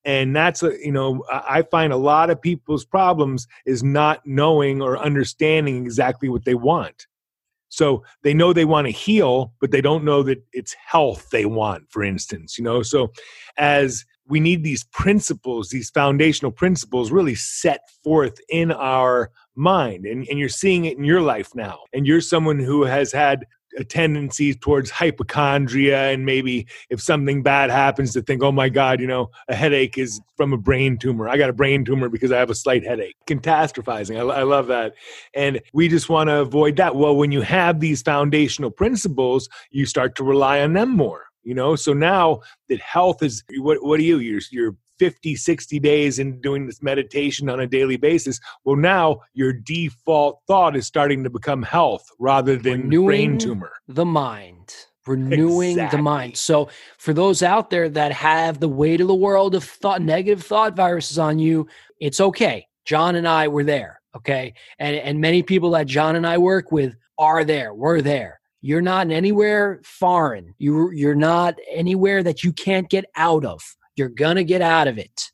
And 0.05 0.35
that's, 0.35 0.63
uh, 0.63 0.73
you 0.83 0.93
know, 0.93 1.25
I 1.31 1.63
find 1.63 1.93
a 1.93 1.97
lot 1.97 2.31
of 2.31 2.43
people's 2.43 2.85
problems 2.85 3.47
is 3.67 3.85
not 3.85 4.21
knowing 4.25 4.83
or 4.83 4.99
understanding 4.99 5.85
exactly 5.85 6.29
what 6.29 6.45
they 6.45 6.55
want. 6.55 7.07
So 7.69 8.05
they 8.23 8.35
know 8.35 8.53
they 8.53 8.67
want 8.67 8.87
to 8.87 8.93
heal, 8.93 9.55
but 9.61 9.71
they 9.71 9.81
don't 9.81 10.05
know 10.05 10.23
that 10.25 10.43
it's 10.53 10.75
health 10.75 11.31
they 11.31 11.47
want, 11.47 11.85
for 11.91 12.03
instance, 12.03 12.59
you 12.59 12.65
know? 12.65 12.83
So 12.83 13.13
as 13.57 14.05
we 14.27 14.41
need 14.41 14.63
these 14.63 14.85
principles, 14.93 15.71
these 15.71 15.89
foundational 15.89 16.53
principles 16.53 17.11
really 17.11 17.35
set 17.35 17.81
forth 18.05 18.39
in 18.51 18.73
our 18.73 19.31
mind. 19.55 20.07
And, 20.07 20.27
and 20.29 20.39
you're 20.39 20.49
seeing 20.49 20.85
it 20.85 20.99
in 20.99 21.05
your 21.05 21.21
life 21.21 21.55
now. 21.55 21.81
And 21.93 22.07
you're 22.07 22.21
someone 22.21 22.59
who 22.59 22.85
has 22.85 23.13
had 23.13 23.47
a 23.79 23.85
tendency 23.85 24.55
towards 24.55 24.91
hypochondria 24.91 26.11
and 26.11 26.27
maybe 26.27 26.67
if 26.91 27.01
something 27.01 27.43
bad 27.43 27.71
happens 27.71 28.13
to 28.13 28.21
think 28.21 28.43
oh 28.43 28.53
my 28.53 28.69
god 28.69 29.01
you 29.01 29.07
know 29.07 29.31
a 29.49 29.55
headache 29.55 29.97
is 29.97 30.21
from 30.37 30.53
a 30.53 30.59
brain 30.59 30.99
tumor. 30.99 31.27
I 31.27 31.39
got 31.39 31.49
a 31.49 31.55
brain 31.55 31.83
tumor 31.83 32.11
because 32.11 32.33
i 32.33 32.39
have 32.39 32.51
a 32.51 32.55
slight 32.55 32.85
headache. 32.85 33.17
Catastrophizing. 33.27 34.17
I, 34.17 34.41
I 34.41 34.43
love 34.43 34.67
that. 34.67 34.93
And 35.35 35.63
we 35.73 35.89
just 35.89 36.11
want 36.11 36.29
to 36.29 36.41
avoid 36.41 36.77
that. 36.77 36.97
Well 36.97 37.17
when 37.17 37.33
you 37.33 37.41
have 37.41 37.81
these 37.81 38.03
foundational 38.03 38.71
principles 38.71 39.49
you 39.71 39.87
start 39.87 40.17
to 40.17 40.25
rely 40.25 40.61
on 40.61 40.75
them 40.75 40.91
more 40.91 41.25
you 41.43 41.55
know? 41.55 41.77
So 41.77 41.93
now 41.93 42.41
that 42.69 42.81
health 42.81 43.23
is 43.23 43.43
what 43.59 43.83
what 43.83 44.01
are 44.01 44.05
you? 44.05 44.19
You're 44.19 44.41
you're 44.51 44.77
50 45.03 45.35
60 45.35 45.81
days 45.81 46.21
in 46.21 46.41
doing 46.41 46.65
this 46.65 46.81
meditation 46.81 47.49
on 47.49 47.59
a 47.59 47.67
daily 47.67 47.97
basis 47.97 48.39
well 48.63 48.77
now 48.77 49.19
your 49.35 49.53
default 49.53 50.39
thought 50.47 50.77
is 50.77 50.87
starting 50.87 51.25
to 51.25 51.29
become 51.29 51.61
health 51.61 52.07
rather 52.21 52.55
than 52.55 52.83
renewing 52.83 53.07
brain 53.07 53.39
tumor 53.39 53.73
the 53.89 54.05
mind 54.05 54.73
renewing 55.05 55.73
exactly. 55.73 55.97
the 55.97 56.03
mind 56.05 56.37
so 56.37 56.69
for 56.99 57.13
those 57.13 57.43
out 57.43 57.69
there 57.69 57.89
that 57.89 58.13
have 58.13 58.61
the 58.61 58.69
weight 58.69 59.01
of 59.01 59.09
the 59.09 59.15
world 59.15 59.57
of 59.57 59.65
thought 59.65 60.01
negative 60.01 60.45
thought 60.45 60.77
viruses 60.77 61.19
on 61.19 61.41
you 61.41 61.67
it's 61.99 62.21
okay 62.21 62.65
john 62.85 63.17
and 63.17 63.27
i 63.27 63.49
were 63.49 63.65
there 63.65 64.01
okay 64.15 64.55
and 64.79 64.95
and 64.95 65.21
many 65.21 65.43
people 65.43 65.73
that 65.73 65.89
john 65.89 66.15
and 66.15 66.25
i 66.25 66.39
work 66.39 66.71
with 66.71 66.95
are 67.19 67.43
there 67.43 67.75
we're 67.75 68.01
there 68.01 68.41
you're 68.65 68.81
not 68.81 69.11
anywhere 69.11 69.81
foreign. 69.83 70.55
You 70.59 70.93
you're 70.93 71.17
not 71.17 71.57
anywhere 71.69 72.23
that 72.23 72.45
you 72.45 72.53
can't 72.53 72.89
get 72.89 73.05
out 73.17 73.45
of. 73.45 73.61
You're 73.97 74.09
gonna 74.09 74.45
get 74.45 74.63
out 74.63 74.89
of 74.89 74.99
it. 74.99 75.31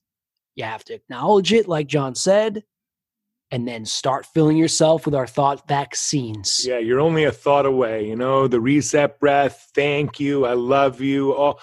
You 0.55 0.65
have 0.65 0.85
to 0.85 0.95
acknowledge 0.95 1.53
it, 1.53 1.69
like 1.69 1.87
John 1.87 2.15
said, 2.15 2.65
and 3.51 3.67
then 3.67 3.85
start 3.87 4.27
filling 4.27 4.57
yourself 4.57 5.07
with 5.07 5.15
our 5.15 5.27
thought 5.27 5.67
vaccines. 5.69 6.65
Yeah, 6.67 6.79
you're 6.79 7.01
only 7.01 7.25
a 7.25 7.33
thought 7.33 7.65
away. 7.65 8.07
You 8.07 8.17
know, 8.17 8.49
the 8.49 8.61
reset 8.61 9.21
breath, 9.21 9.71
thank 9.75 10.21
you, 10.21 10.45
I 10.45 10.55
love 10.55 11.01
you. 11.01 11.35
Oh, 11.35 11.55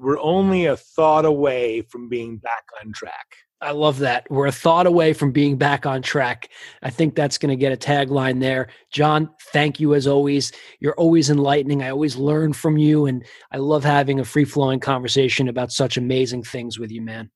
we're 0.00 0.20
only 0.20 0.66
a 0.66 0.76
thought 0.76 1.24
away 1.24 1.82
from 1.82 2.08
being 2.08 2.38
back 2.38 2.64
on 2.82 2.92
track. 2.92 3.26
I 3.60 3.70
love 3.70 4.00
that. 4.00 4.26
We're 4.30 4.46
a 4.46 4.52
thought 4.52 4.86
away 4.86 5.14
from 5.14 5.32
being 5.32 5.56
back 5.56 5.86
on 5.86 6.02
track. 6.02 6.50
I 6.82 6.90
think 6.90 7.14
that's 7.14 7.38
going 7.38 7.50
to 7.50 7.56
get 7.56 7.72
a 7.72 7.76
tagline 7.76 8.38
there. 8.40 8.68
John, 8.92 9.30
thank 9.52 9.80
you 9.80 9.94
as 9.94 10.06
always. 10.06 10.52
You're 10.78 10.94
always 10.94 11.30
enlightening. 11.30 11.82
I 11.82 11.90
always 11.90 12.16
learn 12.16 12.52
from 12.52 12.76
you, 12.76 13.06
and 13.06 13.24
I 13.50 13.56
love 13.56 13.82
having 13.82 14.20
a 14.20 14.24
free 14.24 14.44
flowing 14.44 14.80
conversation 14.80 15.48
about 15.48 15.72
such 15.72 15.96
amazing 15.96 16.42
things 16.42 16.78
with 16.78 16.90
you, 16.90 17.00
man. 17.00 17.30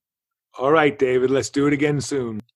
All 0.59 0.73
right, 0.73 0.99
David, 0.99 1.31
let's 1.31 1.49
do 1.49 1.67
it 1.67 1.73
again 1.73 2.01
soon. 2.03 2.41